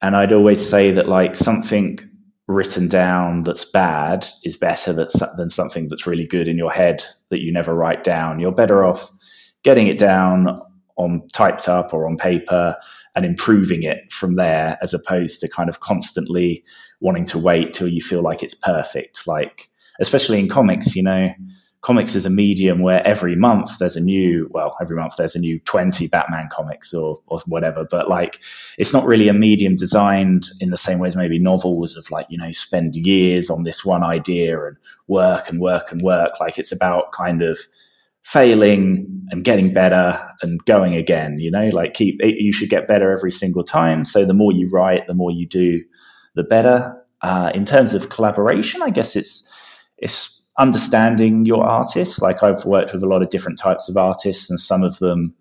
And 0.02 0.16
I'd 0.16 0.32
always 0.32 0.66
say 0.68 0.92
that 0.92 1.10
like 1.10 1.36
something 1.36 2.00
written 2.48 2.88
down 2.88 3.44
that's 3.44 3.66
bad 3.66 4.26
is 4.44 4.56
better 4.56 4.94
than 4.94 5.50
something 5.50 5.90
that's 5.90 6.08
really 6.08 6.26
good 6.26 6.48
in 6.48 6.58
your 6.58 6.72
head 6.72 7.04
that 7.30 7.42
you 7.42 7.52
never 7.52 7.74
write 7.74 8.04
down. 8.04 8.40
You're 8.40 8.54
better 8.54 8.86
off 8.86 9.12
getting 9.64 9.88
it 9.88 9.98
down 9.98 10.62
on 10.96 11.28
typed 11.34 11.68
up 11.68 11.94
or 11.94 12.08
on 12.08 12.16
paper 12.16 12.76
and 13.16 13.26
improving 13.26 13.84
it 13.84 14.12
from 14.12 14.36
there 14.36 14.78
as 14.82 14.94
opposed 14.94 15.42
to 15.42 15.50
kind 15.50 15.68
of 15.68 15.82
constantly 15.82 16.64
wanting 17.02 17.26
to 17.26 17.38
wait 17.38 17.74
till 17.74 17.88
you 17.88 18.02
feel 18.02 18.22
like 18.22 18.42
it's 18.42 18.56
perfect. 18.56 19.28
Like, 19.28 19.70
especially 20.00 20.40
in 20.40 20.48
comics, 20.48 20.96
you 20.96 21.04
know, 21.04 21.34
comics 21.88 22.16
is 22.16 22.26
a 22.26 22.30
medium 22.30 22.82
where 22.82 23.02
every 23.08 23.34
month 23.34 23.78
there's 23.78 23.96
a 23.96 24.02
new 24.02 24.50
well 24.52 24.76
every 24.82 24.98
month 24.98 25.16
there's 25.16 25.36
a 25.36 25.40
new 25.40 25.58
20 25.60 26.06
batman 26.10 26.50
comics 26.52 26.94
or, 26.94 27.22
or 27.28 27.40
whatever 27.46 27.88
but 27.90 28.10
like 28.10 28.44
it's 28.78 28.92
not 28.92 29.06
really 29.06 29.30
a 29.30 29.34
medium 29.34 29.74
designed 29.74 30.48
in 30.60 30.70
the 30.70 30.76
same 30.76 31.00
way 31.00 31.08
as 31.08 31.16
maybe 31.16 31.40
novels 31.40 31.96
of 31.96 32.12
like 32.12 32.26
you 32.30 32.38
know 32.38 32.52
spend 32.52 32.98
years 32.98 33.50
on 33.50 33.64
this 33.64 33.86
one 33.86 34.04
idea 34.04 34.62
and 34.66 34.76
work 35.08 35.50
and 35.50 35.62
work 35.62 35.90
and 35.90 36.02
work. 36.02 36.40
Like 36.42 36.58
it's 36.58 36.74
about 36.74 37.14
kind 37.14 37.42
of 37.42 37.58
failing 38.22 39.08
and 39.32 39.46
getting 39.46 39.72
better 39.72 40.20
and 40.42 40.60
going 40.66 40.94
again 40.94 41.40
you 41.40 41.50
know? 41.50 41.70
Like 41.70 41.94
keep 41.94 42.20
you 42.22 42.52
should 42.52 42.70
get 42.70 42.86
better 42.86 43.14
every 43.14 43.32
single 43.32 43.64
time. 43.64 44.04
So 44.04 44.26
the 44.26 44.34
more 44.34 44.52
you 44.52 44.70
write 44.70 45.08
the 45.08 45.14
more 45.14 45.32
you 45.32 45.48
do 45.48 45.82
the 46.36 46.44
better. 46.44 47.02
Uh, 47.22 47.52
in 47.56 47.66
terms 47.66 47.96
of 47.96 48.10
collaboration 48.10 48.80
i 48.84 48.92
guess 48.92 49.16
it's 49.16 49.52
it's 49.98 50.37
understanding 50.58 51.46
your 51.46 51.64
artists. 51.64 52.20
Like 52.20 52.44
I've 52.44 52.66
worked 52.66 52.94
with 52.94 53.04
a 53.04 53.08
lot 53.08 53.22
of 53.22 53.30
different 53.30 53.60
types 53.60 53.90
of 53.90 53.98
artists, 53.98 54.50
and 54.50 54.60
some 54.60 54.84
of 54.84 55.00
them 55.00 55.34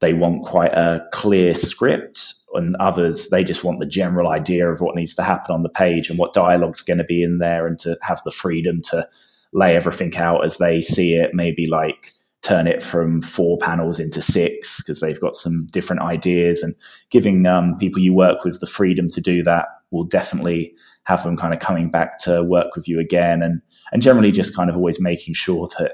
they 0.00 0.12
want 0.12 0.44
quite 0.44 0.72
a 0.72 1.06
clear 1.12 1.54
script, 1.54 2.34
and 2.54 2.76
others 2.76 3.28
they 3.30 3.44
just 3.44 3.64
want 3.64 3.80
the 3.80 3.86
general 3.86 4.28
idea 4.28 4.70
of 4.70 4.80
what 4.80 4.94
needs 4.94 5.14
to 5.14 5.22
happen 5.22 5.54
on 5.54 5.62
the 5.62 5.68
page 5.68 6.08
and 6.08 6.18
what 6.18 6.32
dialogue's 6.32 6.82
going 6.82 6.98
to 6.98 7.04
be 7.04 7.22
in 7.22 7.38
there, 7.38 7.66
and 7.66 7.78
to 7.80 7.96
have 8.02 8.20
the 8.24 8.30
freedom 8.30 8.80
to 8.82 9.08
lay 9.52 9.76
everything 9.76 10.14
out 10.16 10.44
as 10.44 10.58
they 10.58 10.80
see 10.80 11.14
it. 11.14 11.30
Maybe 11.34 11.66
like 11.66 12.12
turn 12.42 12.66
it 12.66 12.82
from 12.82 13.22
four 13.22 13.58
panels 13.58 13.98
into 13.98 14.20
six 14.20 14.80
because 14.80 15.00
they've 15.00 15.20
got 15.20 15.34
some 15.34 15.66
different 15.72 16.02
ideas, 16.02 16.62
and 16.62 16.74
giving 17.10 17.46
um, 17.46 17.76
people 17.78 18.00
you 18.00 18.14
work 18.14 18.44
with 18.44 18.60
the 18.60 18.66
freedom 18.66 19.08
to 19.10 19.20
do 19.20 19.42
that 19.42 19.66
will 19.90 20.04
definitely 20.04 20.74
have 21.04 21.22
them 21.22 21.36
kind 21.36 21.54
of 21.54 21.60
coming 21.60 21.88
back 21.90 22.18
to 22.18 22.42
work 22.42 22.74
with 22.74 22.88
you 22.88 22.98
again 22.98 23.40
and 23.40 23.62
and 23.92 24.02
generally 24.02 24.32
just 24.32 24.54
kind 24.54 24.70
of 24.70 24.76
always 24.76 25.00
making 25.00 25.34
sure 25.34 25.68
that 25.78 25.92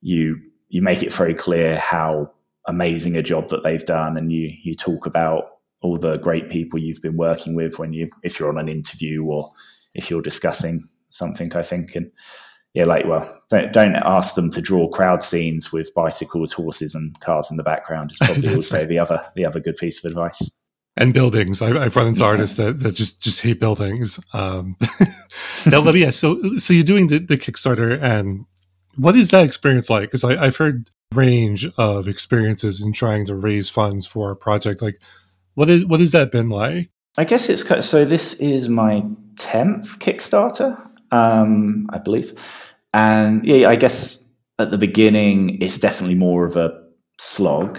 you 0.00 0.36
you 0.68 0.82
make 0.82 1.02
it 1.02 1.12
very 1.12 1.34
clear 1.34 1.78
how 1.78 2.30
amazing 2.66 3.16
a 3.16 3.22
job 3.22 3.48
that 3.48 3.62
they've 3.62 3.84
done 3.84 4.16
and 4.16 4.32
you 4.32 4.50
you 4.62 4.74
talk 4.74 5.06
about 5.06 5.44
all 5.82 5.96
the 5.96 6.18
great 6.18 6.50
people 6.50 6.78
you've 6.78 7.02
been 7.02 7.16
working 7.16 7.54
with 7.54 7.78
when 7.78 7.92
you 7.92 8.08
if 8.22 8.38
you're 8.38 8.50
on 8.50 8.58
an 8.58 8.68
interview 8.68 9.24
or 9.24 9.50
if 9.94 10.10
you're 10.10 10.22
discussing 10.22 10.86
something 11.08 11.54
i 11.56 11.62
think. 11.62 11.94
And 11.96 12.10
yeah 12.74 12.84
like 12.84 13.06
well 13.06 13.40
don't, 13.48 13.72
don't 13.72 13.96
ask 13.96 14.34
them 14.34 14.50
to 14.50 14.60
draw 14.60 14.88
crowd 14.88 15.22
scenes 15.22 15.72
with 15.72 15.92
bicycles 15.94 16.52
horses 16.52 16.94
and 16.94 17.18
cars 17.20 17.50
in 17.50 17.56
the 17.56 17.62
background 17.62 18.12
is 18.12 18.18
probably 18.18 18.54
also 18.54 18.84
the 18.86 18.98
other 18.98 19.24
the 19.34 19.44
other 19.44 19.60
good 19.60 19.76
piece 19.76 20.04
of 20.04 20.08
advice 20.08 20.59
and 20.96 21.14
buildings. 21.14 21.62
I, 21.62 21.68
have 21.68 21.96
run 21.96 22.08
into 22.08 22.24
artists 22.24 22.56
that, 22.56 22.80
that 22.80 22.92
just 22.92 23.22
just 23.22 23.40
hate 23.40 23.60
buildings. 23.60 24.20
Um, 24.34 24.76
now, 25.66 25.80
let 25.80 25.94
me 25.94 26.04
ask. 26.04 26.18
So, 26.18 26.58
so 26.58 26.72
you're 26.72 26.84
doing 26.84 27.08
the, 27.08 27.18
the 27.18 27.38
Kickstarter, 27.38 28.00
and 28.00 28.46
what 28.96 29.16
is 29.16 29.30
that 29.30 29.44
experience 29.44 29.90
like? 29.90 30.02
Because 30.02 30.24
I've 30.24 30.56
heard 30.56 30.90
range 31.14 31.66
of 31.76 32.06
experiences 32.06 32.80
in 32.80 32.92
trying 32.92 33.26
to 33.26 33.34
raise 33.34 33.68
funds 33.68 34.06
for 34.06 34.30
a 34.30 34.36
project. 34.36 34.82
Like, 34.82 35.00
what 35.54 35.70
is 35.70 35.84
what 35.86 36.00
has 36.00 36.12
that 36.12 36.32
been 36.32 36.48
like? 36.48 36.90
I 37.18 37.24
guess 37.24 37.48
it's 37.48 37.66
so. 37.86 38.04
This 38.04 38.34
is 38.34 38.68
my 38.68 39.04
tenth 39.36 39.98
Kickstarter, 39.98 40.80
um, 41.10 41.88
I 41.92 41.98
believe, 41.98 42.32
and 42.92 43.44
yeah, 43.44 43.68
I 43.68 43.76
guess 43.76 44.28
at 44.58 44.70
the 44.70 44.78
beginning 44.78 45.60
it's 45.62 45.78
definitely 45.78 46.16
more 46.16 46.44
of 46.44 46.56
a 46.56 46.70
slog 47.18 47.78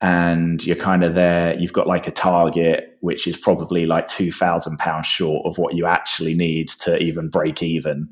and 0.00 0.64
you're 0.64 0.76
kind 0.76 1.04
of 1.04 1.14
there 1.14 1.54
you've 1.58 1.72
got 1.72 1.86
like 1.86 2.06
a 2.06 2.10
target 2.10 2.96
which 3.00 3.26
is 3.26 3.36
probably 3.36 3.86
like 3.86 4.08
2000 4.08 4.78
pounds 4.78 5.06
short 5.06 5.44
of 5.46 5.58
what 5.58 5.74
you 5.74 5.86
actually 5.86 6.34
need 6.34 6.68
to 6.68 6.98
even 7.02 7.28
break 7.28 7.62
even. 7.62 8.10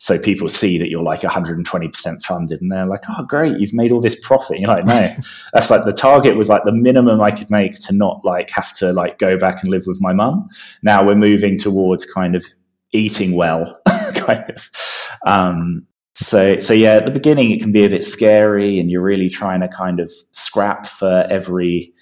So 0.00 0.16
people 0.16 0.48
see 0.48 0.78
that 0.78 0.90
you're 0.90 1.02
like 1.02 1.22
120% 1.22 2.22
funded 2.22 2.60
and 2.60 2.70
they're 2.70 2.86
like 2.86 3.04
oh 3.08 3.24
great 3.24 3.58
you've 3.58 3.74
made 3.74 3.92
all 3.92 4.00
this 4.00 4.18
profit. 4.20 4.58
You're 4.60 4.68
like 4.68 4.84
no. 4.84 5.14
That's 5.52 5.70
like 5.70 5.84
the 5.84 5.92
target 5.92 6.36
was 6.36 6.48
like 6.48 6.64
the 6.64 6.72
minimum 6.72 7.20
i 7.20 7.30
could 7.30 7.50
make 7.50 7.78
to 7.86 7.94
not 7.94 8.24
like 8.24 8.50
have 8.50 8.72
to 8.74 8.92
like 8.92 9.18
go 9.18 9.36
back 9.36 9.62
and 9.62 9.70
live 9.70 9.84
with 9.86 10.00
my 10.00 10.12
mum. 10.12 10.48
Now 10.82 11.04
we're 11.04 11.14
moving 11.14 11.58
towards 11.58 12.04
kind 12.06 12.34
of 12.34 12.44
eating 12.92 13.36
well 13.36 13.80
kind 14.14 14.44
of. 14.50 14.70
Um, 15.26 15.86
so, 16.20 16.58
so 16.58 16.74
yeah, 16.74 16.94
at 16.94 17.06
the 17.06 17.12
beginning 17.12 17.52
it 17.52 17.60
can 17.60 17.70
be 17.70 17.84
a 17.84 17.88
bit 17.88 18.04
scary, 18.04 18.80
and 18.80 18.90
you're 18.90 19.02
really 19.02 19.28
trying 19.28 19.60
to 19.60 19.68
kind 19.68 20.00
of 20.00 20.10
scrap 20.32 20.84
for 20.84 21.24
every 21.30 21.92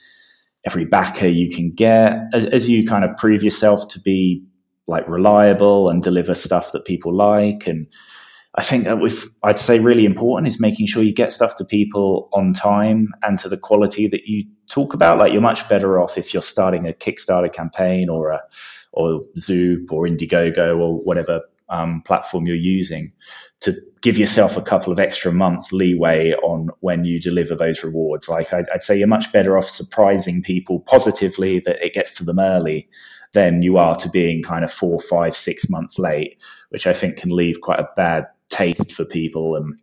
every 0.64 0.86
backer 0.86 1.28
you 1.28 1.54
can 1.54 1.70
get 1.70 2.22
as, 2.32 2.46
as 2.46 2.68
you 2.68 2.86
kind 2.86 3.04
of 3.04 3.14
prove 3.18 3.44
yourself 3.44 3.86
to 3.88 4.00
be 4.00 4.42
like 4.88 5.06
reliable 5.06 5.90
and 5.90 6.02
deliver 6.02 6.32
stuff 6.32 6.72
that 6.72 6.86
people 6.86 7.14
like. 7.14 7.66
And 7.66 7.86
I 8.54 8.62
think 8.62 8.84
that 8.84 9.00
with 9.00 9.28
I'd 9.42 9.58
say 9.58 9.80
really 9.80 10.06
important 10.06 10.48
is 10.48 10.58
making 10.58 10.86
sure 10.86 11.02
you 11.02 11.12
get 11.12 11.30
stuff 11.30 11.54
to 11.56 11.64
people 11.66 12.30
on 12.32 12.54
time 12.54 13.08
and 13.22 13.38
to 13.40 13.50
the 13.50 13.58
quality 13.58 14.08
that 14.08 14.22
you 14.24 14.46
talk 14.66 14.94
about. 14.94 15.18
Like 15.18 15.34
you're 15.34 15.42
much 15.42 15.68
better 15.68 16.00
off 16.00 16.16
if 16.16 16.32
you're 16.32 16.42
starting 16.42 16.88
a 16.88 16.94
Kickstarter 16.94 17.52
campaign 17.52 18.08
or 18.08 18.30
a 18.30 18.40
or 18.92 19.20
Zoop 19.38 19.92
or 19.92 20.06
Indiegogo 20.06 20.78
or 20.80 21.04
whatever 21.04 21.42
um, 21.68 22.02
platform 22.02 22.46
you're 22.46 22.56
using 22.56 23.12
to 23.60 23.74
give 24.02 24.18
yourself 24.18 24.56
a 24.56 24.62
couple 24.62 24.92
of 24.92 24.98
extra 24.98 25.32
months 25.32 25.72
leeway 25.72 26.32
on 26.42 26.68
when 26.80 27.04
you 27.04 27.20
deliver 27.20 27.54
those 27.54 27.82
rewards. 27.82 28.28
Like 28.28 28.52
I'd, 28.52 28.68
I'd, 28.70 28.82
say 28.82 28.96
you're 28.96 29.08
much 29.08 29.32
better 29.32 29.56
off 29.56 29.68
surprising 29.68 30.42
people 30.42 30.80
positively 30.80 31.60
that 31.60 31.84
it 31.84 31.94
gets 31.94 32.14
to 32.18 32.24
them 32.24 32.38
early 32.38 32.88
than 33.32 33.62
you 33.62 33.78
are 33.78 33.94
to 33.96 34.08
being 34.10 34.42
kind 34.42 34.64
of 34.64 34.72
four, 34.72 35.00
five, 35.00 35.34
six 35.34 35.68
months 35.68 35.98
late, 35.98 36.40
which 36.68 36.86
I 36.86 36.92
think 36.92 37.16
can 37.16 37.30
leave 37.30 37.60
quite 37.60 37.80
a 37.80 37.88
bad 37.96 38.26
taste 38.48 38.92
for 38.92 39.04
people 39.04 39.56
and 39.56 39.74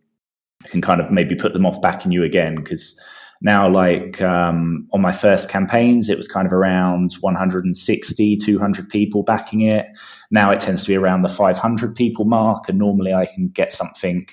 can 0.66 0.82
kind 0.82 1.02
of 1.02 1.12
maybe 1.12 1.36
put 1.36 1.54
them 1.54 1.66
off 1.66 1.82
backing 1.82 2.12
you 2.12 2.24
again 2.24 2.56
because 2.56 3.00
now 3.44 3.70
like 3.70 4.22
um, 4.22 4.88
on 4.94 5.02
my 5.02 5.12
first 5.12 5.50
campaigns 5.50 6.10
it 6.10 6.18
was 6.18 6.28
kind 6.28 6.48
of 6.48 6.54
around 6.54 7.14
160 7.20 8.38
200 8.38 8.90
people 8.90 9.22
backing 9.22 9.62
it. 9.62 9.86
Now 10.32 10.50
it 10.50 10.60
tends 10.60 10.84
to 10.84 10.88
be 10.88 10.96
around 10.96 11.22
the 11.22 11.30
500 11.30 11.96
people 11.96 12.26
mark 12.26 12.68
and 12.68 12.80
normally 12.80 13.14
i 13.14 13.26
can 13.26 13.50
get 13.50 13.72
something 13.72 14.28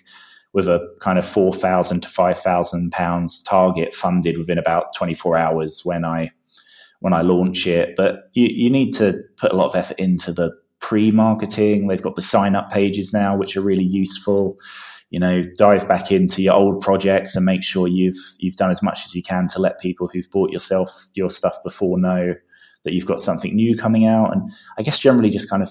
with 0.53 0.67
a 0.67 0.81
kind 1.01 1.19
of 1.19 1.25
4000 1.25 2.01
to 2.01 2.09
5000 2.09 2.91
pounds 2.91 3.43
target 3.43 3.95
funded 3.95 4.39
within 4.39 4.59
about 4.59 4.95
24 4.97 5.37
hours 5.37 5.83
when 5.85 6.05
i 6.05 6.31
when 7.01 7.13
i 7.13 7.23
launch 7.23 7.67
it. 7.67 7.95
But 7.97 8.31
you, 8.35 8.47
you 8.47 8.71
need 8.71 8.93
to 8.97 9.21
put 9.37 9.53
a 9.53 9.57
lot 9.57 9.67
of 9.67 9.75
effort 9.75 9.99
into 9.99 10.33
the 10.33 10.53
pre-marketing. 10.81 11.87
They've 11.87 12.01
got 12.01 12.17
the 12.17 12.23
sign 12.23 12.55
up 12.55 12.71
pages 12.71 13.13
now 13.13 13.37
which 13.37 13.57
are 13.57 13.61
really 13.61 13.85
useful 13.85 14.59
you 15.11 15.19
know 15.19 15.43
dive 15.59 15.87
back 15.87 16.11
into 16.11 16.43
your 16.43 16.55
old 16.55 16.81
projects 16.81 17.37
and 17.37 17.45
make 17.45 17.63
sure 17.63 17.89
you've 17.89 18.17
you've 18.39 18.57
done 18.57 18.71
as 18.71 18.83
much 18.83 19.01
as 19.05 19.15
you 19.15 19.23
can 19.23 19.47
to 19.49 19.61
let 19.61 19.81
people 19.81 20.09
who've 20.13 20.31
bought 20.31 20.51
yourself 20.51 21.09
your 21.15 21.29
stuff 21.29 21.55
before 21.65 21.99
know 21.99 22.35
that 22.85 22.95
you've 22.95 23.07
got 23.07 23.21
something 23.21 23.55
new 23.55 23.77
coming 23.77 24.07
out. 24.07 24.33
And 24.33 24.51
i 24.79 24.83
guess 24.83 24.99
generally 24.99 25.31
just 25.31 25.51
kind 25.51 25.63
of 25.63 25.71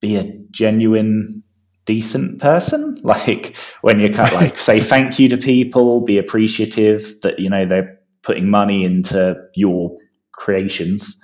be 0.00 0.16
a 0.16 0.32
genuine 0.50 1.42
decent 1.86 2.40
person. 2.40 3.00
Like 3.04 3.56
when 3.80 4.00
you 4.00 4.10
kind 4.10 4.28
of 4.28 4.40
like 4.40 4.58
say 4.68 4.78
thank 4.78 5.18
you 5.18 5.28
to 5.30 5.36
people 5.36 6.02
be 6.02 6.18
appreciative 6.18 7.20
that 7.22 7.38
you 7.38 7.48
know 7.48 7.64
they're 7.64 7.98
putting 8.22 8.50
money 8.50 8.84
into 8.84 9.36
your 9.54 9.96
creations. 10.32 11.20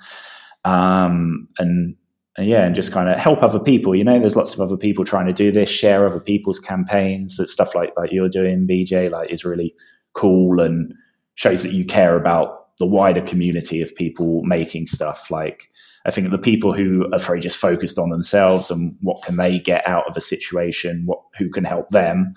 Um, 0.63 1.47
and 1.59 1.95
and 2.37 2.47
yeah, 2.47 2.65
and 2.65 2.75
just 2.75 2.91
kind 2.91 3.09
of 3.09 3.17
help 3.17 3.41
other 3.41 3.59
people. 3.59 3.95
You 3.95 4.03
know, 4.03 4.19
there's 4.19 4.35
lots 4.35 4.53
of 4.53 4.59
other 4.59 4.77
people 4.77 5.05
trying 5.05 5.27
to 5.27 5.33
do 5.33 5.51
this, 5.51 5.69
share 5.69 6.05
other 6.05 6.19
people's 6.19 6.59
campaigns. 6.59 7.37
That 7.37 7.47
stuff 7.47 7.73
like 7.75 7.93
like 7.95 8.11
you're 8.11 8.29
doing, 8.29 8.67
BJ, 8.67 9.09
like 9.09 9.31
is 9.31 9.45
really 9.45 9.73
cool 10.13 10.59
and 10.59 10.93
shows 11.35 11.63
that 11.63 11.73
you 11.73 11.85
care 11.85 12.15
about 12.15 12.77
the 12.77 12.85
wider 12.85 13.21
community 13.21 13.81
of 13.81 13.95
people 13.95 14.41
making 14.43 14.85
stuff. 14.85 15.31
Like 15.31 15.69
I 16.05 16.11
think 16.11 16.29
the 16.29 16.37
people 16.37 16.73
who 16.73 17.07
are 17.13 17.19
very 17.19 17.39
just 17.39 17.57
focused 17.57 17.97
on 17.97 18.09
themselves 18.09 18.69
and 18.69 18.95
what 19.01 19.23
can 19.23 19.37
they 19.37 19.59
get 19.59 19.87
out 19.87 20.07
of 20.07 20.17
a 20.17 20.21
situation, 20.21 21.03
what 21.05 21.21
who 21.37 21.49
can 21.49 21.63
help 21.63 21.89
them. 21.89 22.33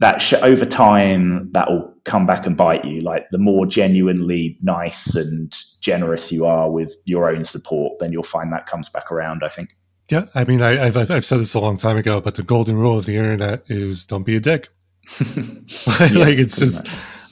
That 0.00 0.20
sh- 0.20 0.34
over 0.34 0.64
time 0.64 1.50
that 1.52 1.70
will 1.70 1.92
come 2.04 2.26
back 2.26 2.46
and 2.46 2.56
bite 2.56 2.84
you. 2.84 3.00
Like 3.00 3.26
the 3.30 3.38
more 3.38 3.66
genuinely 3.66 4.58
nice 4.62 5.14
and 5.14 5.54
generous 5.80 6.30
you 6.32 6.46
are 6.46 6.70
with 6.70 6.96
your 7.04 7.28
own 7.28 7.44
support, 7.44 7.98
then 7.98 8.12
you'll 8.12 8.22
find 8.22 8.52
that 8.52 8.66
comes 8.66 8.88
back 8.88 9.10
around. 9.10 9.42
I 9.44 9.48
think. 9.48 9.76
Yeah, 10.10 10.26
I 10.34 10.44
mean, 10.44 10.60
I, 10.60 10.90
have 10.90 11.10
I've 11.10 11.24
said 11.24 11.40
this 11.40 11.54
a 11.54 11.60
long 11.60 11.78
time 11.78 11.96
ago, 11.96 12.20
but 12.20 12.34
the 12.34 12.42
golden 12.42 12.76
rule 12.76 12.98
of 12.98 13.06
the 13.06 13.16
internet 13.16 13.70
is 13.70 14.04
don't 14.04 14.24
be 14.24 14.36
a 14.36 14.40
dick. 14.40 14.68
like 15.20 16.38
it's 16.38 16.58
just, 16.58 16.86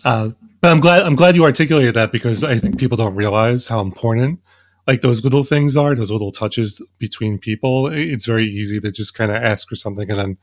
uh, 0.05 0.31
but 0.61 0.71
I'm 0.71 0.81
glad 0.81 1.03
I'm 1.03 1.17
glad 1.17 1.37
you 1.37 1.45
articulated 1.45 1.95
that 1.95 2.13
because 2.13 2.45
I 2.45 2.57
think 2.57 2.79
people 2.79 2.97
don't 2.97 3.15
realize 3.15 3.69
how 3.69 3.81
important 3.81 4.41
like 4.87 5.01
those 5.01 5.23
little 5.23 5.45
things 5.45 5.77
are, 5.77 5.95
those 5.95 6.11
little 6.11 6.33
touches 6.33 6.85
between 6.99 7.39
people. 7.39 7.87
It's 7.87 8.27
very 8.27 8.47
easy 8.47 8.81
to 8.81 8.91
just 8.91 9.15
kind 9.15 9.31
of 9.31 9.37
ask 9.37 9.69
for 9.69 9.77
something 9.77 10.11
and 10.11 10.19
then 10.19 10.39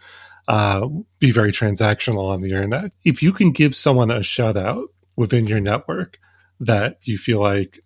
uh, 0.49 0.87
be 1.19 1.31
very 1.31 1.51
transactional 1.51 2.27
on 2.29 2.41
the 2.41 2.49
internet. 2.49 2.91
If 3.05 3.21
you 3.21 3.31
can 3.31 3.51
give 3.51 3.75
someone 3.75 4.09
a 4.09 4.23
shout 4.23 4.57
out 4.57 4.89
within 5.15 5.45
your 5.45 5.59
network 5.61 6.17
that 6.59 6.97
you 7.03 7.17
feel 7.19 7.39
like 7.39 7.79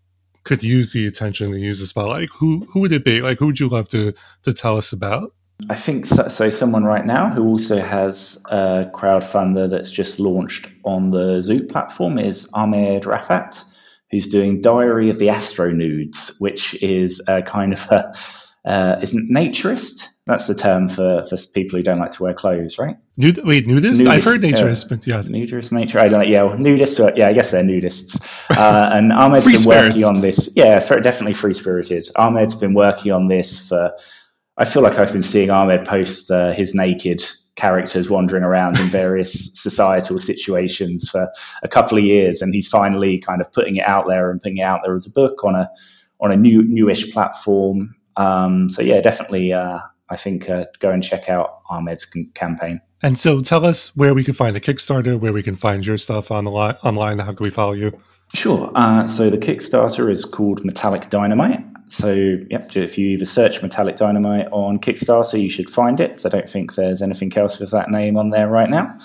could 0.46 0.64
use 0.64 0.94
the 0.94 1.06
attention 1.06 1.52
and 1.52 1.62
use 1.62 1.82
the 1.82 1.88
spotlight, 1.88 2.30
who 2.30 2.66
who 2.72 2.80
would 2.80 2.94
it 2.94 3.04
be? 3.04 3.22
Like, 3.22 3.40
who 3.40 3.48
would 3.48 3.60
you 3.60 3.68
love 3.68 3.90
to 3.90 4.14
to 4.44 4.54
tell 4.54 4.78
us 4.78 4.94
about? 4.94 5.34
I 5.70 5.76
think 5.76 6.06
so, 6.06 6.30
so. 6.30 6.50
Someone 6.50 6.86
right 6.86 7.06
now 7.06 7.30
who 7.30 7.46
also 7.46 7.80
has 7.80 8.42
a 8.50 8.90
crowdfunder 8.94 9.70
that's 9.70 9.92
just 9.92 10.20
launched 10.20 10.70
on 10.86 11.12
the 11.12 11.42
Zoop 11.42 11.70
platform 11.70 12.18
is 12.18 12.50
Ahmed 12.54 13.04
Rafat, 13.04 13.64
who's 14.10 14.28
doing 14.28 14.62
Diary 14.62 15.10
of 15.10 15.20
the 15.20 15.28
Astronudes, 15.28 16.40
which 16.40 16.82
is 16.82 17.22
a 17.28 17.42
kind 17.42 17.74
of 17.74 17.86
a 17.92 18.14
uh, 18.66 18.98
isn't 19.02 19.30
naturist. 19.30 20.10
That's 20.26 20.48
the 20.48 20.56
term 20.56 20.88
for, 20.88 21.26
for 21.26 21.36
people 21.54 21.78
who 21.78 21.84
don't 21.84 22.00
like 22.00 22.12
to 22.12 22.24
wear 22.24 22.34
clothes, 22.34 22.78
right? 22.80 22.96
Nud- 23.20 23.44
wait, 23.46 23.68
nudist? 23.68 24.02
nudist? 24.02 24.08
I've 24.08 24.24
heard 24.24 24.40
naturist, 24.40 24.86
uh, 24.86 24.96
but 24.96 25.06
yeah. 25.06 25.22
Nudist, 25.22 25.74
nature. 25.74 26.00
I 26.00 26.08
don't 26.08 26.22
know. 26.22 26.26
Yeah, 26.26 26.44
well, 26.44 26.58
nudists. 26.58 27.04
Are, 27.04 27.14
yeah, 27.18 27.28
I 27.28 27.34
guess 27.34 27.52
they're 27.52 27.64
nudists. 27.64 28.22
Uh, 28.54 28.90
and 28.94 29.12
Ahmed's 29.12 29.46
been 29.46 29.56
spirits. 29.56 29.96
working 29.96 30.04
on 30.04 30.22
this. 30.22 30.50
Yeah, 30.56 30.80
for, 30.80 31.00
definitely 31.00 31.34
free 31.34 31.54
spirited. 31.54 32.08
Ahmed's 32.18 32.54
been 32.56 32.74
working 32.74 33.12
on 33.12 33.28
this 33.28 33.68
for, 33.68 33.92
I 34.58 34.66
feel 34.66 34.84
like 34.84 35.00
I've 35.00 35.12
been 35.12 35.24
seeing 35.24 35.50
Ahmed 35.50 35.86
post 35.86 36.30
uh, 36.30 36.52
his 36.52 36.76
naked 36.76 37.24
characters 37.56 38.10
wandering 38.10 38.44
around 38.44 38.78
in 38.80 38.88
various 38.90 39.50
societal 39.60 40.20
situations 40.20 41.10
for 41.10 41.32
a 41.64 41.68
couple 41.68 41.98
of 41.98 42.04
years. 42.04 42.42
And 42.42 42.54
he's 42.54 42.68
finally 42.68 43.18
kind 43.18 43.42
of 43.42 43.52
putting 43.52 43.78
it 43.78 43.88
out 43.88 44.08
there 44.08 44.30
and 44.30 44.40
putting 44.40 44.58
it 44.58 44.64
out 44.64 44.82
there 44.84 44.96
as 44.96 45.08
a 45.08 45.12
book 45.12 45.44
on 45.44 45.56
a, 45.56 45.70
on 46.20 46.32
a 46.32 46.38
new, 46.38 46.62
newish 46.64 47.12
platform 47.12 47.96
um, 48.18 48.70
so 48.70 48.82
yeah, 48.82 49.02
definitely. 49.02 49.54
Uh, 49.54 49.80
I 50.10 50.16
think 50.16 50.50
uh, 50.50 50.66
go 50.80 50.92
and 50.92 51.04
check 51.04 51.30
out 51.30 51.62
Ahmed's 51.70 52.10
c- 52.12 52.26
campaign. 52.34 52.82
And 53.02 53.20
so, 53.20 53.42
tell 53.42 53.66
us 53.66 53.96
where 53.96 54.14
we 54.14 54.24
can 54.24 54.34
find 54.34 54.56
the 54.56 54.62
Kickstarter, 54.62 55.20
where 55.20 55.34
we 55.34 55.44
can 55.44 55.56
find 55.56 55.86
your 55.86 55.98
stuff 55.98 56.32
on 56.32 56.46
the 56.46 56.52
li- 56.52 56.76
online. 56.84 57.20
How 57.20 57.34
can 57.34 57.44
we 57.44 57.50
follow 57.50 57.74
you? 57.74 58.00
Sure. 58.34 58.72
Uh, 58.76 59.06
so 59.06 59.30
the 59.30 59.38
Kickstarter 59.38 60.10
is 60.10 60.26
called 60.26 60.66
Metallic 60.66 61.10
Dynamite. 61.10 61.64
So, 61.88 62.38
yep, 62.50 62.76
if 62.76 62.98
you 62.98 63.10
either 63.10 63.26
search 63.26 63.62
Metallic 63.62 63.98
Dynamite 63.98 64.48
on 64.52 64.80
Kickstarter, 64.80 65.40
you 65.40 65.50
should 65.50 65.70
find 65.70 66.00
it. 66.00 66.20
So 66.20 66.30
I 66.30 66.32
don't 66.32 66.50
think 66.50 66.74
there's 66.74 67.02
anything 67.04 67.32
else 67.38 67.60
with 67.60 67.70
that 67.72 67.92
name 67.92 68.18
on 68.18 68.32
there 68.32 68.48
right 68.48 68.70
now. 68.70 68.98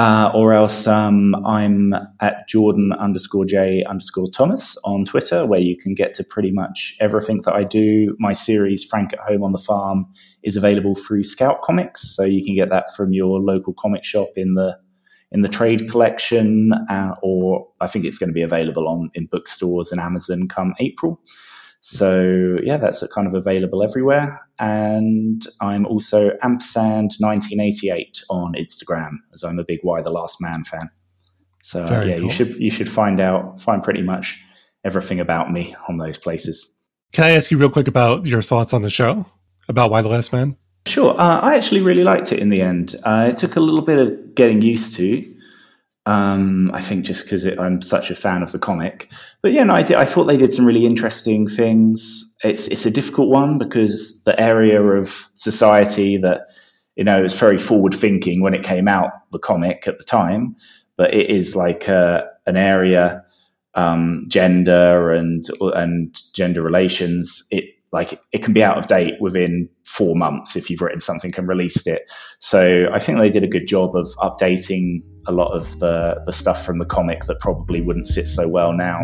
Uh, 0.00 0.32
or 0.32 0.54
else 0.54 0.86
um, 0.86 1.34
I'm 1.44 1.92
at 2.20 2.48
Jordan 2.48 2.90
underscore 2.98 3.44
J 3.44 3.84
underscore 3.84 4.28
Thomas 4.28 4.78
on 4.82 5.04
Twitter, 5.04 5.44
where 5.44 5.60
you 5.60 5.76
can 5.76 5.92
get 5.92 6.14
to 6.14 6.24
pretty 6.24 6.50
much 6.50 6.96
everything 7.00 7.42
that 7.44 7.52
I 7.52 7.64
do. 7.64 8.16
My 8.18 8.32
series, 8.32 8.82
Frank 8.82 9.12
at 9.12 9.18
Home 9.18 9.42
on 9.42 9.52
the 9.52 9.58
Farm, 9.58 10.06
is 10.42 10.56
available 10.56 10.94
through 10.94 11.24
Scout 11.24 11.60
Comics, 11.60 12.16
so 12.16 12.24
you 12.24 12.42
can 12.42 12.54
get 12.54 12.70
that 12.70 12.96
from 12.96 13.12
your 13.12 13.40
local 13.40 13.74
comic 13.74 14.02
shop 14.02 14.30
in 14.36 14.54
the 14.54 14.74
in 15.32 15.42
the 15.42 15.50
trade 15.50 15.90
collection, 15.90 16.72
uh, 16.88 17.14
or 17.22 17.68
I 17.82 17.86
think 17.86 18.06
it's 18.06 18.16
going 18.16 18.30
to 18.30 18.34
be 18.34 18.40
available 18.40 18.88
on 18.88 19.10
in 19.12 19.26
bookstores 19.26 19.92
and 19.92 20.00
Amazon 20.00 20.48
come 20.48 20.72
April. 20.80 21.20
So 21.80 22.58
yeah, 22.62 22.76
that's 22.76 23.06
kind 23.08 23.26
of 23.26 23.34
available 23.34 23.82
everywhere. 23.82 24.38
And 24.58 25.46
I'm 25.60 25.86
also 25.86 26.30
ampersand1988 26.42 28.22
on 28.28 28.54
Instagram, 28.54 29.12
as 29.32 29.42
I'm 29.42 29.58
a 29.58 29.64
big 29.64 29.80
Y 29.82 30.02
the 30.02 30.12
Last 30.12 30.40
Man 30.40 30.64
fan. 30.64 30.90
So 31.62 31.84
uh, 31.84 32.04
yeah, 32.04 32.16
cool. 32.16 32.24
you 32.24 32.30
should 32.30 32.54
you 32.56 32.70
should 32.70 32.88
find 32.88 33.20
out 33.20 33.60
find 33.60 33.82
pretty 33.82 34.02
much 34.02 34.42
everything 34.84 35.20
about 35.20 35.52
me 35.52 35.74
on 35.88 35.98
those 35.98 36.18
places. 36.18 36.76
Can 37.12 37.24
I 37.24 37.30
ask 37.30 37.50
you 37.50 37.58
real 37.58 37.70
quick 37.70 37.88
about 37.88 38.26
your 38.26 38.42
thoughts 38.42 38.72
on 38.72 38.82
the 38.82 38.90
show 38.90 39.26
about 39.68 39.90
Y 39.90 40.02
the 40.02 40.08
Last 40.08 40.32
Man? 40.32 40.56
Sure. 40.86 41.18
Uh, 41.20 41.40
I 41.40 41.56
actually 41.56 41.82
really 41.82 42.04
liked 42.04 42.32
it 42.32 42.38
in 42.38 42.48
the 42.48 42.62
end. 42.62 42.94
Uh, 43.04 43.28
it 43.30 43.36
took 43.36 43.56
a 43.56 43.60
little 43.60 43.82
bit 43.82 43.98
of 43.98 44.34
getting 44.34 44.62
used 44.62 44.94
to. 44.96 45.36
Um, 46.06 46.70
I 46.72 46.80
think 46.80 47.04
just 47.04 47.24
because 47.24 47.44
I'm 47.44 47.82
such 47.82 48.10
a 48.10 48.14
fan 48.14 48.42
of 48.42 48.52
the 48.52 48.58
comic, 48.58 49.10
but 49.42 49.52
yeah, 49.52 49.64
no, 49.64 49.74
I, 49.74 49.82
did, 49.82 49.96
I 49.96 50.06
thought 50.06 50.24
they 50.24 50.38
did 50.38 50.52
some 50.52 50.64
really 50.64 50.86
interesting 50.86 51.46
things. 51.46 52.36
It's 52.42 52.68
it's 52.68 52.86
a 52.86 52.90
difficult 52.90 53.28
one 53.28 53.58
because 53.58 54.22
the 54.24 54.38
area 54.40 54.82
of 54.82 55.28
society 55.34 56.16
that 56.16 56.48
you 56.96 57.04
know 57.04 57.22
is 57.22 57.34
very 57.34 57.58
forward 57.58 57.94
thinking 57.94 58.40
when 58.40 58.54
it 58.54 58.62
came 58.62 58.88
out 58.88 59.10
the 59.30 59.38
comic 59.38 59.86
at 59.86 59.98
the 59.98 60.04
time, 60.04 60.56
but 60.96 61.12
it 61.12 61.28
is 61.28 61.54
like 61.54 61.88
uh, 61.88 62.22
an 62.46 62.56
area 62.56 63.22
um, 63.74 64.24
gender 64.28 65.12
and 65.12 65.44
and 65.60 66.18
gender 66.34 66.62
relations. 66.62 67.44
It 67.50 67.64
like 67.92 68.20
it 68.32 68.42
can 68.42 68.52
be 68.52 68.62
out 68.62 68.78
of 68.78 68.86
date 68.86 69.14
within 69.20 69.68
four 69.84 70.14
months 70.14 70.56
if 70.56 70.70
you've 70.70 70.80
written 70.80 71.00
something 71.00 71.32
and 71.36 71.48
released 71.48 71.86
it. 71.86 72.10
So 72.38 72.88
I 72.92 72.98
think 72.98 73.18
they 73.18 73.30
did 73.30 73.44
a 73.44 73.48
good 73.48 73.66
job 73.66 73.96
of 73.96 74.06
updating 74.18 75.02
a 75.30 75.32
lot 75.32 75.52
of 75.52 75.78
the, 75.78 76.22
the 76.26 76.32
stuff 76.32 76.66
from 76.66 76.78
the 76.78 76.84
comic 76.84 77.24
that 77.24 77.38
probably 77.40 77.80
wouldn't 77.80 78.06
sit 78.06 78.28
so 78.28 78.48
well 78.48 78.72
now 78.72 79.00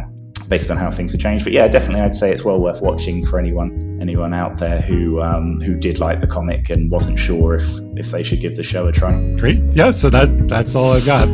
based 0.48 0.70
on 0.70 0.76
how 0.76 0.90
things 0.90 1.12
have 1.12 1.20
changed. 1.20 1.44
But 1.44 1.52
yeah, 1.52 1.66
definitely 1.68 2.02
I'd 2.02 2.14
say 2.14 2.30
it's 2.30 2.44
well 2.44 2.60
worth 2.60 2.82
watching 2.82 3.24
for 3.24 3.38
anyone 3.38 3.98
anyone 4.00 4.34
out 4.34 4.58
there 4.58 4.80
who 4.80 5.20
um, 5.22 5.60
who 5.60 5.74
did 5.74 5.98
like 5.98 6.20
the 6.20 6.26
comic 6.26 6.68
and 6.70 6.90
wasn't 6.90 7.18
sure 7.18 7.54
if 7.54 7.66
if 7.96 8.10
they 8.10 8.22
should 8.22 8.40
give 8.40 8.56
the 8.56 8.62
show 8.62 8.86
a 8.86 8.92
try. 8.92 9.18
Great. 9.36 9.62
Yeah, 9.72 9.90
so 9.90 10.10
that 10.10 10.48
that's 10.48 10.74
all 10.74 10.92
I 10.92 11.00
got. 11.00 11.28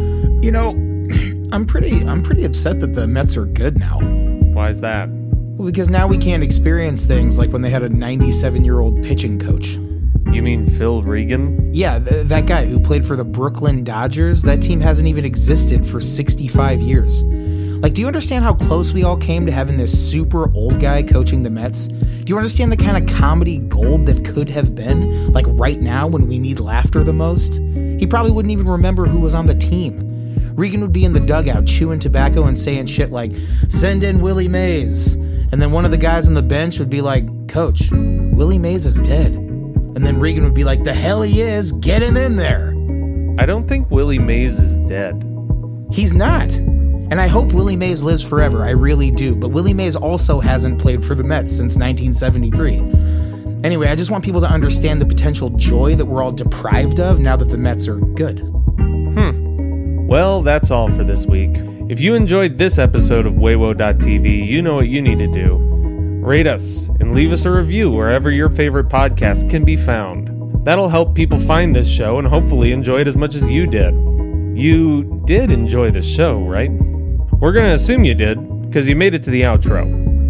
You 0.44 0.52
know, 0.52 0.70
I'm 1.52 1.66
pretty 1.66 2.06
I'm 2.06 2.22
pretty 2.22 2.44
upset 2.44 2.80
that 2.80 2.94
the 2.94 3.06
Mets 3.06 3.36
are 3.36 3.46
good 3.46 3.78
now. 3.78 3.98
Why 4.52 4.70
is 4.70 4.80
that? 4.80 5.08
Well, 5.08 5.66
because 5.66 5.88
now 5.88 6.06
we 6.06 6.18
can't 6.18 6.42
experience 6.42 7.04
things 7.04 7.38
like 7.38 7.52
when 7.52 7.62
they 7.62 7.70
had 7.70 7.82
a 7.82 7.88
97 7.88 8.64
year 8.64 8.80
old 8.80 9.02
pitching 9.02 9.38
coach. 9.38 9.78
You 10.32 10.40
mean 10.40 10.64
Phil 10.64 11.02
Regan? 11.02 11.74
Yeah, 11.74 11.98
th- 11.98 12.26
that 12.28 12.46
guy 12.46 12.64
who 12.64 12.80
played 12.80 13.06
for 13.06 13.16
the 13.16 13.24
Brooklyn 13.24 13.84
Dodgers. 13.84 14.40
That 14.42 14.62
team 14.62 14.80
hasn't 14.80 15.06
even 15.06 15.26
existed 15.26 15.86
for 15.86 16.00
65 16.00 16.80
years. 16.80 17.22
Like, 17.22 17.92
do 17.92 18.00
you 18.00 18.06
understand 18.06 18.42
how 18.42 18.54
close 18.54 18.92
we 18.92 19.04
all 19.04 19.18
came 19.18 19.44
to 19.44 19.52
having 19.52 19.76
this 19.76 19.92
super 19.92 20.50
old 20.54 20.80
guy 20.80 21.02
coaching 21.02 21.42
the 21.42 21.50
Mets? 21.50 21.88
Do 21.88 22.24
you 22.26 22.36
understand 22.38 22.72
the 22.72 22.78
kind 22.78 22.96
of 22.96 23.14
comedy 23.14 23.58
gold 23.58 24.06
that 24.06 24.24
could 24.24 24.48
have 24.48 24.74
been? 24.74 25.32
Like, 25.32 25.44
right 25.48 25.80
now 25.80 26.06
when 26.06 26.26
we 26.26 26.38
need 26.38 26.60
laughter 26.60 27.04
the 27.04 27.12
most? 27.12 27.56
He 27.56 28.06
probably 28.06 28.30
wouldn't 28.30 28.52
even 28.52 28.68
remember 28.68 29.04
who 29.04 29.20
was 29.20 29.34
on 29.34 29.44
the 29.44 29.54
team. 29.54 30.54
Regan 30.54 30.80
would 30.80 30.92
be 30.92 31.04
in 31.04 31.12
the 31.12 31.20
dugout 31.20 31.66
chewing 31.66 31.98
tobacco 31.98 32.46
and 32.46 32.56
saying 32.56 32.86
shit 32.86 33.10
like, 33.10 33.32
send 33.68 34.02
in 34.02 34.22
Willie 34.22 34.48
Mays. 34.48 35.12
And 35.14 35.60
then 35.60 35.72
one 35.72 35.84
of 35.84 35.90
the 35.90 35.98
guys 35.98 36.26
on 36.26 36.34
the 36.34 36.42
bench 36.42 36.78
would 36.78 36.88
be 36.90 37.02
like, 37.02 37.26
Coach, 37.48 37.90
Willie 37.90 38.58
Mays 38.58 38.86
is 38.86 38.96
dead. 39.00 39.41
And 39.94 40.06
then 40.06 40.18
Regan 40.20 40.44
would 40.44 40.54
be 40.54 40.64
like, 40.64 40.84
The 40.84 40.94
hell 40.94 41.22
he 41.22 41.40
is, 41.40 41.72
get 41.72 42.02
him 42.02 42.16
in 42.16 42.36
there. 42.36 42.70
I 43.38 43.46
don't 43.46 43.66
think 43.66 43.90
Willie 43.90 44.18
Mays 44.18 44.58
is 44.58 44.78
dead. 44.88 45.24
He's 45.90 46.14
not. 46.14 46.52
And 46.52 47.20
I 47.20 47.26
hope 47.26 47.52
Willie 47.52 47.76
Mays 47.76 48.02
lives 48.02 48.22
forever, 48.22 48.64
I 48.64 48.70
really 48.70 49.10
do. 49.10 49.36
But 49.36 49.50
Willie 49.50 49.74
Mays 49.74 49.96
also 49.96 50.40
hasn't 50.40 50.80
played 50.80 51.04
for 51.04 51.14
the 51.14 51.24
Mets 51.24 51.50
since 51.50 51.76
1973. 51.76 52.78
Anyway, 53.64 53.88
I 53.88 53.94
just 53.94 54.10
want 54.10 54.24
people 54.24 54.40
to 54.40 54.46
understand 54.46 55.00
the 55.00 55.06
potential 55.06 55.50
joy 55.50 55.94
that 55.96 56.06
we're 56.06 56.22
all 56.22 56.32
deprived 56.32 57.00
of 57.00 57.20
now 57.20 57.36
that 57.36 57.46
the 57.46 57.58
Mets 57.58 57.86
are 57.86 57.96
good. 57.96 58.40
Hmm. 58.40 60.06
Well, 60.06 60.42
that's 60.42 60.70
all 60.70 60.90
for 60.90 61.04
this 61.04 61.26
week. 61.26 61.50
If 61.88 62.00
you 62.00 62.14
enjoyed 62.14 62.56
this 62.56 62.78
episode 62.78 63.26
of 63.26 63.34
Weiwo.tv, 63.34 64.46
you 64.46 64.62
know 64.62 64.74
what 64.74 64.88
you 64.88 65.02
need 65.02 65.18
to 65.18 65.26
do. 65.26 65.58
Rate 66.24 66.46
us 66.46 66.88
leave 67.12 67.30
us 67.30 67.44
a 67.44 67.50
review 67.50 67.90
wherever 67.90 68.30
your 68.30 68.48
favorite 68.48 68.88
podcast 68.88 69.50
can 69.50 69.64
be 69.64 69.76
found. 69.76 70.30
That'll 70.64 70.88
help 70.88 71.14
people 71.14 71.38
find 71.38 71.74
this 71.74 71.90
show 71.90 72.18
and 72.18 72.26
hopefully 72.26 72.72
enjoy 72.72 73.00
it 73.00 73.08
as 73.08 73.16
much 73.16 73.34
as 73.34 73.44
you 73.48 73.66
did. 73.66 73.94
You 74.56 75.22
did 75.26 75.50
enjoy 75.50 75.90
the 75.90 76.02
show, 76.02 76.40
right? 76.40 76.70
We're 77.40 77.52
going 77.52 77.66
to 77.66 77.74
assume 77.74 78.04
you 78.04 78.14
did, 78.14 78.62
because 78.62 78.88
you 78.88 78.96
made 78.96 79.14
it 79.14 79.22
to 79.24 79.30
the 79.30 79.42
outro. 79.42 79.86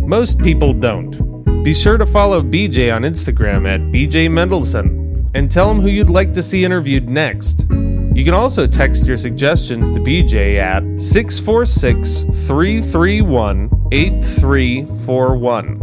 Most 0.07 0.41
people 0.41 0.73
don't. 0.73 1.43
Be 1.63 1.73
sure 1.75 1.99
to 1.99 2.07
follow 2.07 2.43
BJ 2.43 2.95
on 2.95 3.03
Instagram 3.03 3.69
at 3.69 3.81
BJ 3.81 4.29
Mendelson 4.29 5.31
and 5.35 5.51
tell 5.51 5.71
him 5.71 5.81
who 5.81 5.89
you'd 5.89 6.11
like 6.11 6.33
to 6.33 6.43
see 6.43 6.65
interviewed 6.65 7.09
next. 7.09 7.67
You 8.15 8.25
can 8.25 8.35
also 8.35 8.67
text 8.67 9.07
your 9.07 9.17
suggestions 9.17 9.91
to 9.91 10.01
BJ 10.01 10.57
at 10.57 10.83
646 11.01 12.23
331 12.47 13.71
8341. 13.93 15.82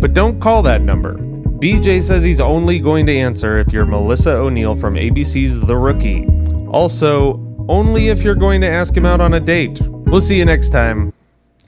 But 0.00 0.14
don't 0.14 0.38
call 0.38 0.62
that 0.62 0.82
number. 0.82 1.14
BJ 1.58 2.00
says 2.00 2.22
he's 2.22 2.38
only 2.38 2.78
going 2.78 3.04
to 3.06 3.16
answer 3.16 3.58
if 3.58 3.72
you're 3.72 3.84
Melissa 3.84 4.30
O'Neill 4.30 4.76
from 4.76 4.94
ABC's 4.94 5.58
The 5.58 5.76
Rookie. 5.76 6.24
Also, 6.68 7.44
only 7.68 8.06
if 8.06 8.22
you're 8.22 8.36
going 8.36 8.60
to 8.60 8.68
ask 8.68 8.96
him 8.96 9.04
out 9.04 9.20
on 9.20 9.34
a 9.34 9.40
date. 9.40 9.80
We'll 9.82 10.20
see 10.20 10.38
you 10.38 10.44
next 10.44 10.68
time, 10.68 11.12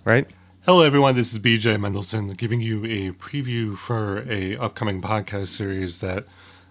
right? 0.04 0.30
Hello, 0.64 0.82
everyone. 0.82 1.16
This 1.16 1.32
is 1.32 1.40
BJ 1.40 1.76
Mendelson 1.76 2.36
giving 2.36 2.60
you 2.60 2.84
a 2.84 3.10
preview 3.14 3.76
for 3.76 4.24
a 4.30 4.56
upcoming 4.58 5.02
podcast 5.02 5.48
series 5.48 5.98
that 5.98 6.24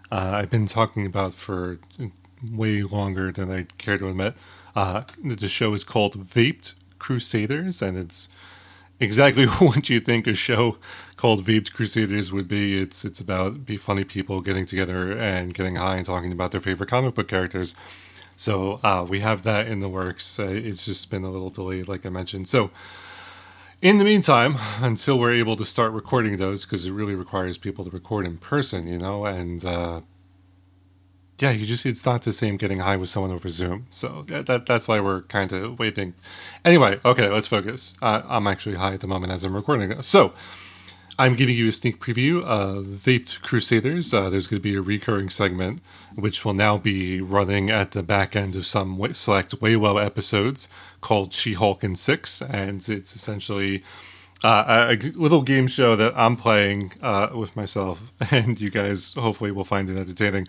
uh, 0.09 0.31
I've 0.35 0.49
been 0.49 0.65
talking 0.65 1.05
about 1.05 1.33
for 1.33 1.79
way 2.41 2.83
longer 2.83 3.33
than 3.33 3.51
I 3.51 3.65
care 3.77 3.97
to 3.97 4.07
admit. 4.07 4.35
Uh, 4.77 5.03
the 5.21 5.49
show 5.49 5.73
is 5.73 5.83
called 5.83 6.15
Vaped 6.15 6.73
Crusaders, 6.99 7.81
and 7.81 7.97
it's 7.97 8.29
exactly 8.99 9.45
what 9.59 9.89
you 9.89 9.99
think 9.99 10.27
a 10.27 10.33
show 10.33 10.77
called 11.19 11.43
Vaped 11.43 11.73
Crusaders 11.73 12.31
would 12.31 12.47
be. 12.47 12.81
It's 12.81 13.03
it's 13.03 13.19
about 13.19 13.65
be 13.65 13.75
funny 13.75 14.05
people 14.05 14.39
getting 14.39 14.65
together 14.65 15.11
and 15.17 15.53
getting 15.53 15.75
high 15.75 15.97
and 15.97 16.05
talking 16.05 16.31
about 16.31 16.51
their 16.51 16.61
favorite 16.61 16.89
comic 16.89 17.13
book 17.13 17.27
characters. 17.27 17.75
So 18.37 18.79
uh, 18.83 19.05
we 19.07 19.19
have 19.19 19.43
that 19.43 19.67
in 19.67 19.81
the 19.81 19.89
works. 19.89 20.39
Uh, 20.39 20.43
it's 20.43 20.85
just 20.85 21.09
been 21.09 21.25
a 21.25 21.29
little 21.29 21.49
delayed, 21.49 21.89
like 21.89 22.05
I 22.05 22.09
mentioned. 22.09 22.47
So 22.47 22.71
in 23.81 23.97
the 23.97 24.05
meantime, 24.05 24.55
until 24.79 25.19
we're 25.19 25.33
able 25.33 25.57
to 25.57 25.65
start 25.65 25.91
recording 25.91 26.37
those, 26.37 26.63
because 26.63 26.85
it 26.85 26.93
really 26.93 27.15
requires 27.15 27.57
people 27.57 27.83
to 27.83 27.91
record 27.91 28.25
in 28.25 28.37
person, 28.37 28.87
you 28.87 28.97
know, 28.97 29.25
and 29.25 29.65
uh, 29.65 29.99
yeah, 31.37 31.51
you 31.51 31.65
just 31.65 31.85
it's 31.85 32.05
not 32.05 32.21
the 32.21 32.31
same 32.31 32.55
getting 32.55 32.79
high 32.79 32.95
with 32.95 33.09
someone 33.09 33.33
over 33.33 33.49
Zoom. 33.49 33.87
So 33.89 34.23
that 34.29 34.65
that's 34.65 34.87
why 34.87 35.01
we're 35.01 35.23
kind 35.23 35.51
of 35.51 35.79
waiting. 35.79 36.13
Anyway, 36.63 37.01
okay, 37.03 37.27
let's 37.27 37.49
focus. 37.49 37.93
I'm 38.01 38.47
actually 38.47 38.75
high 38.75 38.93
at 38.93 39.01
the 39.01 39.07
moment 39.07 39.33
as 39.33 39.43
I'm 39.43 39.53
recording 39.53 39.89
this. 39.89 40.07
So 40.07 40.31
I'm 41.19 41.35
giving 41.35 41.57
you 41.57 41.67
a 41.67 41.73
sneak 41.73 41.99
preview 41.99 42.41
of 42.43 42.85
Vaped 42.85 43.41
Crusaders. 43.41 44.13
Uh, 44.13 44.29
there's 44.29 44.47
going 44.47 44.61
to 44.61 44.63
be 44.63 44.75
a 44.75 44.81
recurring 44.81 45.29
segment 45.29 45.81
which 46.15 46.45
will 46.45 46.53
now 46.53 46.77
be 46.77 47.19
running 47.19 47.69
at 47.69 47.91
the 47.91 48.01
back 48.01 48.37
end 48.37 48.55
of 48.55 48.65
some 48.65 48.97
select 49.11 49.59
Waywell 49.59 49.99
episodes 49.99 50.69
called 51.01 51.33
She 51.33 51.55
Hulk 51.55 51.83
and 51.83 51.99
Six, 51.99 52.41
and 52.41 52.87
it's 52.87 53.17
essentially. 53.17 53.83
Uh, 54.41 54.95
a, 54.97 55.09
little 55.17 55.41
game 55.41 55.67
show 55.67 55.97
that 55.97 56.13
I'm 56.15 56.37
playing 56.37 56.93
uh, 57.01 57.27
with 57.35 57.57
myself, 57.57 58.13
and 58.31 58.57
you 58.61 58.69
guys 58.69 59.11
hopefully 59.11 59.51
will 59.51 59.65
find 59.65 59.89
it 59.89 59.97
entertaining 59.97 60.47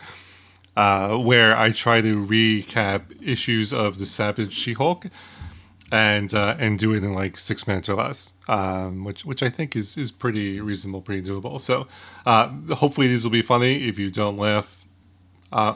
uh, 0.77 1.17
where 1.17 1.57
I 1.57 1.73
try 1.73 2.01
to 2.01 2.25
recap 2.25 3.03
issues 3.21 3.73
of 3.73 3.99
the 3.99 4.07
Savage 4.07 4.53
She-Hulk 4.53 5.07
and 5.93 6.33
uh, 6.33 6.57
and 6.59 6.79
do 6.79 6.95
it 6.95 7.03
in 7.03 7.15
like 7.15 7.37
six 7.37 7.67
minutes 7.67 7.89
or 7.89 7.95
less, 7.95 8.33
um, 8.49 9.05
which 9.05 9.25
which 9.25 9.43
I 9.43 9.49
think 9.49 9.75
is 9.75 9.97
is 9.97 10.11
pretty 10.11 10.61
reasonable, 10.61 11.01
pretty 11.03 11.29
doable. 11.29 11.61
So 11.61 11.87
uh, 12.25 12.49
hopefully 12.75 13.09
these 13.09 13.25
will 13.25 13.33
be 13.33 13.43
funny. 13.43 13.89
If 13.89 13.99
you 13.99 14.11
don't 14.11 14.37
laugh, 14.37 14.85
uh, 15.53 15.75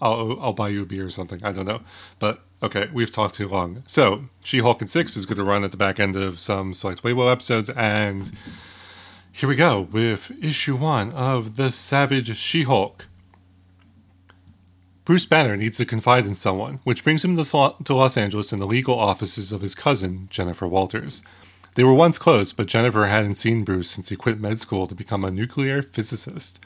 I'll 0.00 0.38
I'll 0.40 0.52
buy 0.52 0.68
you 0.68 0.82
a 0.82 0.86
beer 0.86 1.06
or 1.06 1.10
something. 1.10 1.40
I 1.42 1.52
don't 1.52 1.66
know, 1.66 1.80
but 2.18 2.42
okay, 2.62 2.88
we've 2.92 3.10
talked 3.10 3.34
too 3.34 3.48
long. 3.48 3.82
So 3.86 4.24
She-Hulk 4.44 4.80
and 4.80 4.90
Six 4.90 5.16
is 5.16 5.26
going 5.26 5.36
to 5.36 5.44
run 5.44 5.64
at 5.64 5.70
the 5.72 5.76
back 5.76 5.98
end 5.98 6.16
of 6.16 6.38
some 6.38 6.72
select 6.72 7.02
Waywell 7.02 7.28
episodes, 7.28 7.70
and 7.70 8.30
here 9.32 9.48
we 9.48 9.56
go 9.56 9.82
with 9.82 10.32
issue 10.42 10.76
one 10.76 11.12
of 11.12 11.56
the 11.56 11.70
Savage 11.70 12.34
She-Hulk. 12.36 13.06
Bruce 15.08 15.24
Banner 15.24 15.56
needs 15.56 15.78
to 15.78 15.86
confide 15.86 16.26
in 16.26 16.34
someone, 16.34 16.80
which 16.84 17.02
brings 17.02 17.24
him 17.24 17.34
to 17.34 17.94
Los 17.94 18.16
Angeles 18.18 18.52
in 18.52 18.58
the 18.58 18.66
legal 18.66 18.94
offices 18.98 19.52
of 19.52 19.62
his 19.62 19.74
cousin, 19.74 20.28
Jennifer 20.28 20.68
Walters. 20.68 21.22
They 21.76 21.84
were 21.84 21.94
once 21.94 22.18
close, 22.18 22.52
but 22.52 22.66
Jennifer 22.66 23.06
hadn't 23.06 23.36
seen 23.36 23.64
Bruce 23.64 23.88
since 23.88 24.10
he 24.10 24.16
quit 24.16 24.38
med 24.38 24.60
school 24.60 24.86
to 24.86 24.94
become 24.94 25.24
a 25.24 25.30
nuclear 25.30 25.80
physicist. 25.80 26.60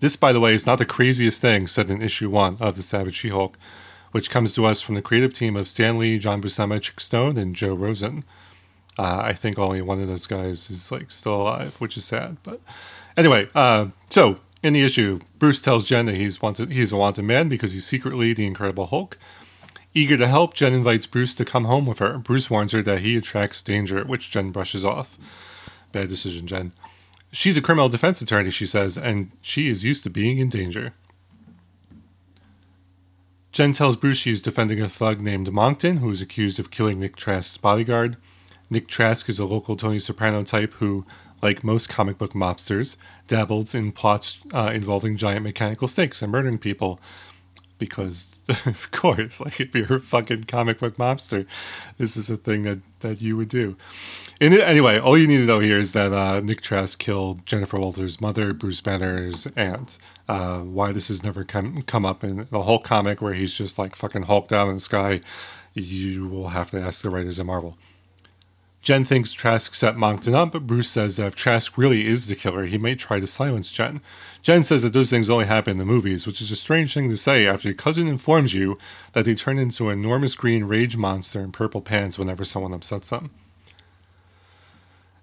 This, 0.00 0.16
by 0.16 0.34
the 0.34 0.38
way, 0.38 0.52
is 0.52 0.66
not 0.66 0.76
the 0.76 0.84
craziest 0.84 1.40
thing 1.40 1.66
said 1.66 1.90
in 1.90 2.02
issue 2.02 2.28
one 2.28 2.58
of 2.60 2.76
The 2.76 2.82
Savage 2.82 3.14
She 3.14 3.30
Hulk, 3.30 3.56
which 4.12 4.28
comes 4.28 4.52
to 4.52 4.66
us 4.66 4.82
from 4.82 4.94
the 4.94 5.00
creative 5.00 5.32
team 5.32 5.56
of 5.56 5.66
Stan 5.66 5.96
Lee, 5.96 6.18
John 6.18 6.42
Buscema, 6.42 6.82
Chic 6.82 7.00
Stone, 7.00 7.38
and 7.38 7.56
Joe 7.56 7.74
Rosen. 7.74 8.22
Uh, 8.98 9.22
I 9.24 9.32
think 9.32 9.58
only 9.58 9.80
one 9.80 10.02
of 10.02 10.08
those 10.08 10.26
guys 10.26 10.68
is 10.68 10.92
like 10.92 11.10
still 11.10 11.40
alive, 11.40 11.76
which 11.80 11.96
is 11.96 12.04
sad. 12.04 12.36
But 12.42 12.60
anyway, 13.16 13.48
uh, 13.54 13.86
so 14.10 14.40
in 14.62 14.72
the 14.72 14.82
issue, 14.82 15.20
Bruce 15.38 15.62
tells 15.62 15.84
Jen 15.84 16.06
that 16.06 16.16
he's 16.16 16.42
wanted 16.42 16.72
he's 16.72 16.92
a 16.92 16.96
wanted 16.96 17.22
man 17.22 17.48
because 17.48 17.72
he's 17.72 17.86
secretly 17.86 18.32
the 18.32 18.46
Incredible 18.46 18.86
Hulk. 18.86 19.18
Eager 19.94 20.16
to 20.16 20.28
help, 20.28 20.54
Jen 20.54 20.72
invites 20.72 21.06
Bruce 21.06 21.34
to 21.36 21.44
come 21.44 21.64
home 21.64 21.86
with 21.86 21.98
her. 21.98 22.18
Bruce 22.18 22.50
warns 22.50 22.72
her 22.72 22.82
that 22.82 23.00
he 23.00 23.16
attracts 23.16 23.62
danger, 23.62 24.04
which 24.04 24.30
Jen 24.30 24.50
brushes 24.50 24.84
off. 24.84 25.18
Bad 25.92 26.08
decision, 26.08 26.46
Jen. 26.46 26.72
She's 27.32 27.56
a 27.56 27.62
criminal 27.62 27.88
defense 27.88 28.20
attorney, 28.20 28.50
she 28.50 28.66
says, 28.66 28.96
and 28.96 29.30
she 29.40 29.68
is 29.68 29.84
used 29.84 30.02
to 30.04 30.10
being 30.10 30.38
in 30.38 30.48
danger. 30.48 30.92
Jen 33.50 33.72
tells 33.72 33.96
Bruce 33.96 34.18
she's 34.18 34.42
defending 34.42 34.80
a 34.80 34.88
thug 34.88 35.20
named 35.20 35.52
Monkton, 35.52 35.98
who 35.98 36.10
is 36.10 36.20
accused 36.20 36.58
of 36.58 36.70
killing 36.70 37.00
Nick 37.00 37.16
Trask's 37.16 37.56
bodyguard. 37.56 38.16
Nick 38.70 38.86
Trask 38.86 39.28
is 39.28 39.38
a 39.38 39.46
local 39.46 39.76
Tony 39.76 39.98
Soprano 39.98 40.42
type 40.42 40.74
who 40.74 41.06
like 41.42 41.64
most 41.64 41.88
comic 41.88 42.18
book 42.18 42.32
mobsters, 42.32 42.96
dabbled 43.26 43.74
in 43.74 43.92
plots 43.92 44.38
uh, 44.52 44.70
involving 44.74 45.16
giant 45.16 45.44
mechanical 45.44 45.88
snakes 45.88 46.22
and 46.22 46.32
murdering 46.32 46.58
people. 46.58 47.00
Because, 47.78 48.34
of 48.48 48.90
course, 48.90 49.40
like 49.40 49.60
if 49.60 49.74
you're 49.74 49.98
a 49.98 50.00
fucking 50.00 50.44
comic 50.44 50.80
book 50.80 50.96
mobster, 50.96 51.46
this 51.96 52.16
is 52.16 52.28
a 52.28 52.36
thing 52.36 52.62
that, 52.62 52.80
that 53.00 53.22
you 53.22 53.36
would 53.36 53.48
do. 53.48 53.76
And 54.40 54.54
anyway, 54.54 54.98
all 54.98 55.16
you 55.16 55.26
need 55.26 55.38
to 55.38 55.46
know 55.46 55.60
here 55.60 55.78
is 55.78 55.92
that 55.92 56.12
uh, 56.12 56.40
Nick 56.40 56.60
Trask 56.60 56.98
killed 56.98 57.46
Jennifer 57.46 57.78
Walters' 57.78 58.20
mother, 58.20 58.52
Bruce 58.52 58.80
Banner's 58.80 59.46
aunt. 59.56 59.98
Uh, 60.28 60.60
why 60.60 60.92
this 60.92 61.08
has 61.08 61.22
never 61.22 61.42
come 61.42 61.80
come 61.82 62.04
up 62.04 62.22
in 62.22 62.46
the 62.50 62.62
whole 62.62 62.78
comic, 62.78 63.22
where 63.22 63.32
he's 63.32 63.54
just 63.54 63.78
like 63.78 63.96
fucking 63.96 64.24
hulked 64.24 64.52
out 64.52 64.68
in 64.68 64.74
the 64.74 64.80
sky, 64.80 65.20
you 65.74 66.26
will 66.28 66.48
have 66.48 66.70
to 66.70 66.80
ask 66.80 67.02
the 67.02 67.10
writers 67.10 67.40
at 67.40 67.46
Marvel. 67.46 67.76
Jen 68.80 69.04
thinks 69.04 69.32
Trask 69.32 69.74
set 69.74 69.96
Monkton 69.96 70.34
up, 70.34 70.52
but 70.52 70.66
Bruce 70.66 70.88
says 70.88 71.16
that 71.16 71.26
if 71.26 71.34
Trask 71.34 71.76
really 71.76 72.06
is 72.06 72.26
the 72.26 72.36
killer, 72.36 72.64
he 72.64 72.78
may 72.78 72.94
try 72.94 73.18
to 73.20 73.26
silence 73.26 73.72
Jen. 73.72 74.00
Jen 74.40 74.62
says 74.62 74.82
that 74.82 74.92
those 74.92 75.10
things 75.10 75.28
only 75.28 75.46
happen 75.46 75.72
in 75.72 75.76
the 75.78 75.84
movies, 75.84 76.26
which 76.26 76.40
is 76.40 76.50
a 76.50 76.56
strange 76.56 76.94
thing 76.94 77.08
to 77.08 77.16
say 77.16 77.46
after 77.46 77.68
your 77.68 77.74
cousin 77.74 78.06
informs 78.06 78.54
you 78.54 78.78
that 79.12 79.24
they 79.24 79.34
turn 79.34 79.58
into 79.58 79.90
an 79.90 79.98
enormous 79.98 80.34
green 80.34 80.64
rage 80.64 80.96
monster 80.96 81.40
in 81.40 81.52
purple 81.52 81.80
pants 81.80 82.18
whenever 82.18 82.44
someone 82.44 82.72
upsets 82.72 83.10
them. 83.10 83.30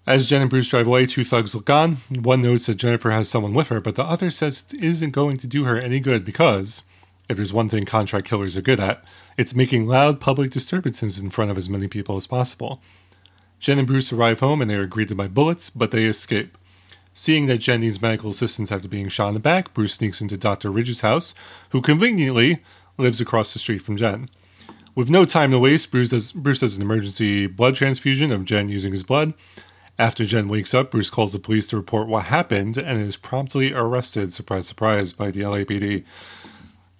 As 0.05 0.29
Jen 0.29 0.41
and 0.41 0.49
Bruce 0.51 0.69
drive 0.69 0.85
away, 0.85 1.07
two 1.07 1.23
thugs 1.23 1.55
look 1.55 1.67
on. 1.69 1.97
One 2.09 2.43
notes 2.43 2.67
that 2.67 2.75
Jennifer 2.75 3.09
has 3.09 3.27
someone 3.27 3.53
with 3.53 3.69
her, 3.69 3.81
but 3.81 3.95
the 3.95 4.03
other 4.03 4.29
says 4.29 4.63
it 4.71 4.83
isn't 4.83 5.11
going 5.11 5.37
to 5.37 5.47
do 5.47 5.63
her 5.63 5.77
any 5.77 5.99
good 5.99 6.23
because, 6.23 6.83
if 7.27 7.37
there's 7.37 7.53
one 7.53 7.69
thing 7.69 7.85
contract 7.85 8.27
killers 8.27 8.55
are 8.55 8.61
good 8.61 8.79
at, 8.79 9.03
it's 9.35 9.55
making 9.55 9.87
loud 9.87 10.19
public 10.19 10.51
disturbances 10.51 11.17
in 11.17 11.31
front 11.31 11.49
of 11.49 11.57
as 11.57 11.69
many 11.69 11.87
people 11.87 12.17
as 12.17 12.27
possible. 12.27 12.81
Jen 13.65 13.79
and 13.79 13.87
Bruce 13.87 14.13
arrive 14.13 14.41
home 14.41 14.61
and 14.61 14.69
they 14.69 14.75
are 14.75 14.85
greeted 14.85 15.17
by 15.17 15.27
bullets, 15.27 15.71
but 15.71 15.89
they 15.89 16.05
escape. 16.05 16.55
Seeing 17.15 17.47
that 17.47 17.57
Jen 17.57 17.81
needs 17.81 17.99
medical 17.99 18.29
assistance 18.29 18.71
after 18.71 18.87
being 18.87 19.07
shot 19.07 19.29
in 19.29 19.33
the 19.33 19.39
back, 19.39 19.73
Bruce 19.73 19.95
sneaks 19.95 20.21
into 20.21 20.37
Dr. 20.37 20.69
Ridge's 20.69 21.01
house, 21.01 21.33
who 21.71 21.81
conveniently 21.81 22.59
lives 22.99 23.19
across 23.19 23.53
the 23.53 23.57
street 23.57 23.79
from 23.79 23.97
Jen. 23.97 24.29
With 24.93 25.09
no 25.09 25.25
time 25.25 25.49
to 25.49 25.57
waste, 25.57 25.89
Bruce 25.89 26.09
does, 26.09 26.31
Bruce 26.31 26.59
does 26.59 26.75
an 26.75 26.83
emergency 26.83 27.47
blood 27.47 27.73
transfusion 27.73 28.31
of 28.31 28.45
Jen 28.45 28.69
using 28.69 28.91
his 28.91 29.01
blood. 29.01 29.33
After 29.97 30.25
Jen 30.25 30.47
wakes 30.47 30.75
up, 30.75 30.91
Bruce 30.91 31.09
calls 31.09 31.33
the 31.33 31.39
police 31.39 31.65
to 31.69 31.77
report 31.77 32.07
what 32.07 32.25
happened 32.25 32.77
and 32.77 33.01
is 33.01 33.17
promptly 33.17 33.73
arrested, 33.73 34.31
surprise, 34.31 34.67
surprise, 34.67 35.11
by 35.11 35.31
the 35.31 35.41
LAPD. 35.41 36.03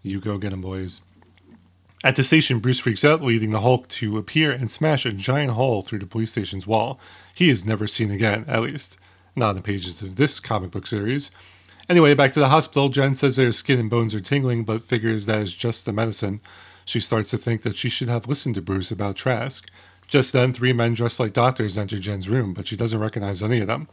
You 0.02 0.20
go 0.20 0.40
get 0.40 0.52
him, 0.52 0.62
boys. 0.62 1.02
At 2.06 2.16
the 2.16 2.22
station, 2.22 2.60
Bruce 2.60 2.78
freaks 2.78 3.04
out, 3.04 3.24
leading 3.24 3.50
the 3.50 3.62
Hulk 3.62 3.88
to 3.88 4.20
appear 4.20 4.52
and 4.52 4.70
smash 4.70 5.08
a 5.08 5.12
giant 5.12 5.54
hole 5.54 5.82
through 5.82 5.98
the 5.98 6.06
police 6.06 6.34
station's 6.34 6.68
wall. 6.68 7.00
He 7.34 7.50
is 7.50 7.66
never 7.66 7.88
seen 7.88 8.12
again, 8.12 8.46
at 8.48 8.62
least. 8.62 8.96
Not 9.36 9.50
in 9.50 9.56
the 9.56 9.64
pages 9.64 10.04
of 10.04 10.16
this 10.16 10.40
comic 10.40 10.70
book 10.70 10.86
series. 10.86 11.32
Anyway, 11.90 12.14
back 12.14 12.32
to 12.34 12.40
the 12.40 12.50
hospital, 12.50 12.90
Jen 12.90 13.16
says 13.16 13.38
her 13.38 13.52
skin 13.52 13.80
and 13.80 13.90
bones 13.90 14.14
are 14.14 14.20
tingling, 14.20 14.66
but 14.66 14.84
figures 14.84 15.26
that 15.26 15.42
is 15.42 15.56
just 15.56 15.88
the 15.88 15.94
medicine. 15.94 16.42
She 16.86 17.00
starts 17.00 17.32
to 17.32 17.40
think 17.40 17.64
that 17.64 17.76
she 17.76 17.90
should 17.90 18.08
have 18.08 18.28
listened 18.28 18.54
to 18.54 18.62
Bruce 18.62 18.92
about 18.92 19.16
Trask. 19.16 19.68
Just 20.08 20.32
then, 20.32 20.54
three 20.54 20.74
men 20.74 20.94
dressed 20.94 21.20
like 21.20 21.34
doctors 21.34 21.76
enter 21.76 21.98
Jen's 21.98 22.30
room, 22.30 22.54
but 22.54 22.68
she 22.68 22.76
doesn't 22.76 23.00
recognize 23.00 23.42
any 23.42 23.62
of 23.62 23.68
them. 23.68 23.88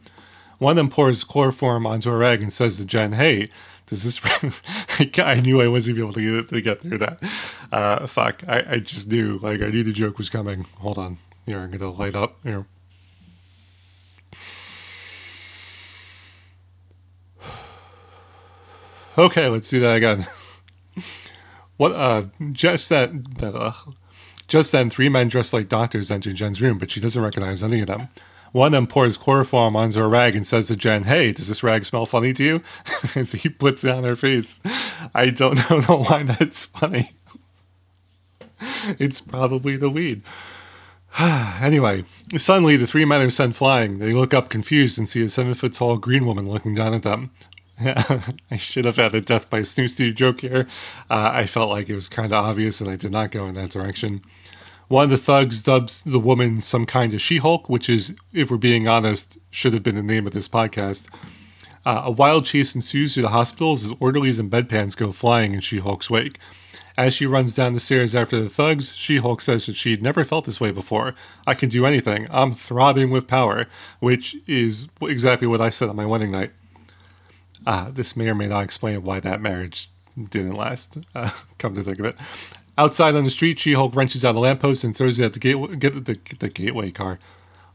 One 0.62 0.70
of 0.70 0.76
them 0.76 0.90
pours 0.90 1.24
chloroform 1.24 1.88
onto 1.88 2.08
a 2.08 2.16
rag 2.16 2.40
and 2.40 2.52
says 2.52 2.76
to 2.76 2.84
Jen, 2.84 3.14
Hey, 3.14 3.48
does 3.86 4.04
this. 4.04 4.20
I 5.18 5.40
knew 5.40 5.60
I 5.60 5.66
wasn't 5.66 5.98
able 5.98 6.12
to 6.12 6.42
get, 6.42 6.48
to 6.50 6.60
get 6.60 6.80
through 6.80 6.98
that. 6.98 7.18
Uh, 7.72 8.06
fuck. 8.06 8.44
I, 8.46 8.64
I 8.74 8.78
just 8.78 9.10
knew. 9.10 9.38
Like, 9.38 9.60
I 9.60 9.70
knew 9.70 9.82
the 9.82 9.92
joke 9.92 10.18
was 10.18 10.30
coming. 10.30 10.66
Hold 10.78 10.98
on. 10.98 11.18
Here, 11.46 11.58
I'm 11.58 11.76
to 11.76 11.88
light 11.88 12.14
up. 12.14 12.36
Here. 12.44 12.66
Okay, 19.18 19.48
let's 19.48 19.68
do 19.68 19.78
that 19.80 19.96
again. 19.96 20.26
what, 21.76 21.92
uh, 21.92 22.26
just 22.52 22.88
that, 22.88 23.36
that, 23.38 23.54
uh, 23.54 23.72
just 24.48 24.72
then, 24.72 24.88
three 24.88 25.10
men 25.10 25.28
dressed 25.28 25.52
like 25.52 25.68
doctors 25.68 26.10
enter 26.10 26.32
Jen's 26.32 26.62
room, 26.62 26.78
but 26.78 26.90
she 26.90 26.98
doesn't 26.98 27.22
recognize 27.22 27.62
any 27.62 27.80
of 27.80 27.88
them. 27.88 28.08
One 28.52 28.68
of 28.68 28.72
them 28.72 28.86
pours 28.86 29.18
chloroform 29.18 29.76
onto 29.76 30.00
a 30.00 30.08
rag 30.08 30.36
and 30.36 30.46
says 30.46 30.68
to 30.68 30.76
Jen, 30.76 31.04
Hey, 31.04 31.32
does 31.32 31.48
this 31.48 31.62
rag 31.62 31.84
smell 31.84 32.06
funny 32.06 32.32
to 32.34 32.44
you? 32.44 32.62
As 33.16 33.32
he 33.32 33.48
puts 33.48 33.82
it 33.82 33.90
on 33.90 34.04
her 34.04 34.16
face. 34.16 34.60
I 35.14 35.30
don't 35.30 35.58
know 35.88 36.04
why 36.04 36.22
that's 36.22 36.66
funny. 36.66 37.10
it's 38.98 39.20
probably 39.20 39.76
the 39.76 39.90
weed. 39.90 40.22
anyway, 41.18 42.04
suddenly 42.36 42.76
the 42.76 42.86
three 42.86 43.04
men 43.04 43.26
are 43.26 43.30
sent 43.30 43.56
flying. 43.56 43.98
They 43.98 44.12
look 44.12 44.32
up 44.32 44.48
confused 44.48 44.98
and 44.98 45.08
see 45.08 45.22
a 45.22 45.28
seven 45.28 45.54
foot 45.54 45.74
tall 45.74 45.96
green 45.98 46.26
woman 46.26 46.48
looking 46.48 46.74
down 46.74 46.94
at 46.94 47.02
them. 47.02 47.30
I 48.50 48.56
should 48.56 48.84
have 48.84 48.96
had 48.96 49.14
a 49.14 49.20
death 49.20 49.50
by 49.50 49.62
snooze 49.62 49.96
joke 49.96 50.42
here. 50.42 50.66
Uh, 51.10 51.30
I 51.32 51.46
felt 51.46 51.70
like 51.70 51.88
it 51.88 51.94
was 51.94 52.08
kind 52.08 52.32
of 52.32 52.44
obvious 52.44 52.80
and 52.80 52.88
I 52.88 52.96
did 52.96 53.12
not 53.12 53.30
go 53.30 53.46
in 53.46 53.54
that 53.54 53.70
direction. 53.70 54.22
One 54.92 55.04
of 55.04 55.10
the 55.10 55.16
thugs 55.16 55.62
dubs 55.62 56.02
the 56.02 56.18
woman 56.18 56.60
some 56.60 56.84
kind 56.84 57.14
of 57.14 57.22
She 57.22 57.38
Hulk, 57.38 57.66
which 57.70 57.88
is, 57.88 58.14
if 58.34 58.50
we're 58.50 58.58
being 58.58 58.86
honest, 58.86 59.38
should 59.50 59.72
have 59.72 59.82
been 59.82 59.94
the 59.94 60.02
name 60.02 60.26
of 60.26 60.34
this 60.34 60.48
podcast. 60.50 61.08
Uh, 61.86 62.02
a 62.04 62.10
wild 62.10 62.44
chase 62.44 62.74
ensues 62.74 63.14
through 63.14 63.22
the 63.22 63.30
hospitals 63.30 63.84
as 63.84 63.96
orderlies 64.00 64.38
and 64.38 64.50
bedpans 64.50 64.94
go 64.94 65.10
flying 65.10 65.54
in 65.54 65.60
She 65.60 65.78
Hulk's 65.78 66.10
wake. 66.10 66.38
As 66.98 67.14
she 67.14 67.24
runs 67.24 67.54
down 67.54 67.72
the 67.72 67.80
stairs 67.80 68.14
after 68.14 68.38
the 68.38 68.50
thugs, 68.50 68.94
She 68.94 69.16
Hulk 69.16 69.40
says 69.40 69.64
that 69.64 69.76
she'd 69.76 70.02
never 70.02 70.24
felt 70.24 70.44
this 70.44 70.60
way 70.60 70.72
before. 70.72 71.14
I 71.46 71.54
can 71.54 71.70
do 71.70 71.86
anything. 71.86 72.26
I'm 72.30 72.52
throbbing 72.52 73.08
with 73.08 73.26
power, 73.26 73.68
which 74.00 74.36
is 74.46 74.88
exactly 75.00 75.46
what 75.48 75.62
I 75.62 75.70
said 75.70 75.88
on 75.88 75.96
my 75.96 76.04
wedding 76.04 76.32
night. 76.32 76.50
Uh, 77.64 77.90
this 77.90 78.14
may 78.14 78.28
or 78.28 78.34
may 78.34 78.48
not 78.48 78.64
explain 78.64 79.02
why 79.04 79.20
that 79.20 79.40
marriage 79.40 79.90
didn't 80.28 80.54
last, 80.54 80.98
uh, 81.14 81.30
come 81.56 81.74
to 81.76 81.82
think 81.82 81.98
of 81.98 82.04
it. 82.04 82.16
Outside 82.78 83.14
on 83.14 83.24
the 83.24 83.30
street, 83.30 83.58
She 83.58 83.74
Hulk 83.74 83.94
wrenches 83.94 84.24
out 84.24 84.34
a 84.34 84.38
lamppost 84.40 84.82
and 84.82 84.96
throws 84.96 85.18
it 85.18 85.24
at 85.24 85.32
the, 85.34 85.38
gate, 85.38 85.78
get 85.78 86.04
the, 86.04 86.18
the 86.38 86.48
gateway 86.48 86.90
car. 86.90 87.18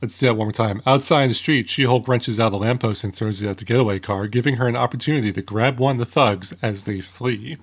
Let's 0.02 0.18
do 0.20 0.28
that 0.28 0.36
one 0.36 0.48
more 0.48 0.52
time. 0.52 0.82
Outside 0.86 1.24
in 1.24 1.30
the 1.30 1.36
street, 1.36 1.70
She 1.70 1.84
Hulk 1.84 2.08
wrenches 2.08 2.40
out 2.40 2.54
a 2.54 2.58
lamppost 2.58 3.04
and 3.04 3.16
throws 3.16 3.42
it 3.42 3.48
at 3.48 3.58
the 3.58 3.66
getaway 3.66 4.00
car, 4.00 4.28
giving 4.28 4.56
her 4.56 4.68
an 4.68 4.76
opportunity 4.76 5.32
to 5.32 5.42
grab 5.42 5.80
one 5.80 5.96
of 5.96 6.00
the 6.00 6.06
thugs 6.06 6.54
as 6.62 6.84
they 6.84 7.02
flee. 7.02 7.58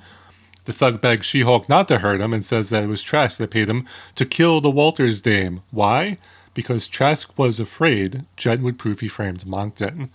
The 0.65 0.73
thug 0.73 1.01
begs 1.01 1.27
She 1.27 1.43
Hulk 1.43 1.69
not 1.69 1.89
to 1.89 1.99
hurt 1.99 2.21
him 2.21 2.33
and 2.33 2.45
says 2.45 2.71
that 2.71 2.85
it 2.85 2.89
was 2.89 3.03
Trask 3.03 3.39
that 3.39 3.51
paid 3.51 3.69
him 3.69 3.87
to 4.15 4.25
kill 4.25 4.61
the 4.61 4.71
Walters 4.71 5.21
dame. 5.21 5.63
Why? 5.71 6.19
Because 6.55 6.89
Trask 6.89 7.37
was 7.37 7.61
afraid 7.61 8.25
Jen 8.37 8.63
would 8.63 8.79
prove 8.79 9.01
he 9.01 9.09
framed 9.09 9.47
Monkton. 9.47 10.11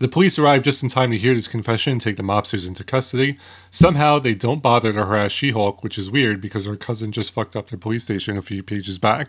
The 0.00 0.08
police 0.08 0.38
arrive 0.38 0.62
just 0.62 0.82
in 0.82 0.88
time 0.88 1.10
to 1.10 1.18
hear 1.18 1.34
this 1.34 1.46
confession 1.46 1.92
and 1.92 2.00
take 2.00 2.16
the 2.16 2.22
mobsters 2.22 2.66
into 2.66 2.82
custody. 2.82 3.38
Somehow, 3.70 4.18
they 4.18 4.34
don't 4.34 4.62
bother 4.62 4.94
to 4.94 5.04
harass 5.04 5.30
She 5.30 5.50
Hulk, 5.50 5.84
which 5.84 5.98
is 5.98 6.10
weird 6.10 6.40
because 6.40 6.64
her 6.64 6.74
cousin 6.74 7.12
just 7.12 7.32
fucked 7.32 7.54
up 7.54 7.68
their 7.68 7.78
police 7.78 8.04
station 8.04 8.38
a 8.38 8.42
few 8.42 8.62
pages 8.62 8.98
back. 8.98 9.28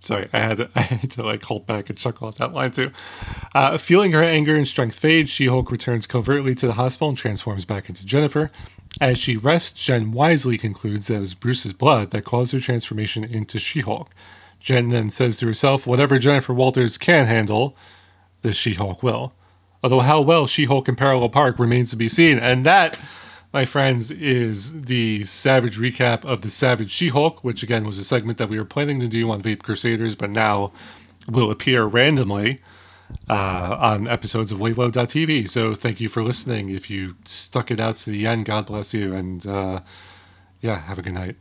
Sorry, 0.00 0.28
I 0.32 0.40
had, 0.40 0.56
to, 0.56 0.70
I 0.74 0.80
had 0.80 1.10
to 1.12 1.22
like 1.22 1.44
hold 1.44 1.68
back 1.68 1.88
and 1.88 1.96
chuckle 1.96 2.26
at 2.26 2.34
that 2.38 2.52
line 2.52 2.72
too. 2.72 2.90
Uh, 3.54 3.78
feeling 3.78 4.10
her 4.10 4.24
anger 4.24 4.56
and 4.56 4.66
strength 4.66 4.98
fade, 4.98 5.28
She 5.28 5.46
Hulk 5.46 5.70
returns 5.70 6.08
covertly 6.08 6.56
to 6.56 6.66
the 6.66 6.72
hospital 6.72 7.10
and 7.10 7.18
transforms 7.18 7.64
back 7.64 7.88
into 7.88 8.04
Jennifer. 8.04 8.50
As 9.00 9.18
she 9.18 9.36
rests, 9.36 9.84
Jen 9.84 10.10
wisely 10.10 10.58
concludes 10.58 11.06
that 11.06 11.18
it 11.18 11.20
was 11.20 11.34
Bruce's 11.34 11.72
blood 11.72 12.10
that 12.10 12.24
caused 12.24 12.52
her 12.52 12.60
transformation 12.60 13.22
into 13.22 13.60
She 13.60 13.82
Hulk. 13.82 14.10
Jen 14.58 14.88
then 14.88 15.10
says 15.10 15.36
to 15.36 15.46
herself, 15.46 15.86
Whatever 15.86 16.18
Jennifer 16.18 16.52
Walters 16.52 16.98
can 16.98 17.26
handle, 17.26 17.76
the 18.42 18.52
She 18.52 18.74
Hulk 18.74 19.02
will. 19.02 19.32
Although 19.82 20.00
how 20.00 20.20
well 20.20 20.46
She 20.46 20.66
Hulk 20.66 20.88
and 20.88 20.98
Parallel 20.98 21.30
Park 21.30 21.58
remains 21.58 21.90
to 21.90 21.96
be 21.96 22.08
seen. 22.08 22.38
And 22.38 22.64
that, 22.64 22.98
my 23.52 23.64
friends, 23.64 24.10
is 24.10 24.82
the 24.82 25.24
Savage 25.24 25.78
recap 25.78 26.24
of 26.24 26.42
the 26.42 26.50
Savage 26.50 26.90
She 26.90 27.08
Hulk, 27.08 27.42
which 27.42 27.62
again 27.62 27.84
was 27.84 27.98
a 27.98 28.04
segment 28.04 28.38
that 28.38 28.48
we 28.48 28.58
were 28.58 28.64
planning 28.64 29.00
to 29.00 29.08
do 29.08 29.30
on 29.30 29.42
Vape 29.42 29.62
Crusaders, 29.62 30.14
but 30.14 30.30
now 30.30 30.72
will 31.28 31.50
appear 31.50 31.84
randomly 31.84 32.60
uh, 33.28 33.76
on 33.78 34.08
episodes 34.08 34.52
of 34.52 34.58
Weibo.tv. 34.58 35.48
So 35.48 35.74
thank 35.74 36.00
you 36.00 36.08
for 36.08 36.22
listening. 36.22 36.70
If 36.70 36.90
you 36.90 37.16
stuck 37.24 37.70
it 37.70 37.80
out 37.80 37.96
to 37.96 38.10
the 38.10 38.26
end, 38.26 38.44
God 38.44 38.66
bless 38.66 38.94
you. 38.94 39.14
And 39.14 39.46
uh, 39.46 39.80
yeah, 40.60 40.78
have 40.80 40.98
a 40.98 41.02
good 41.02 41.14
night. 41.14 41.36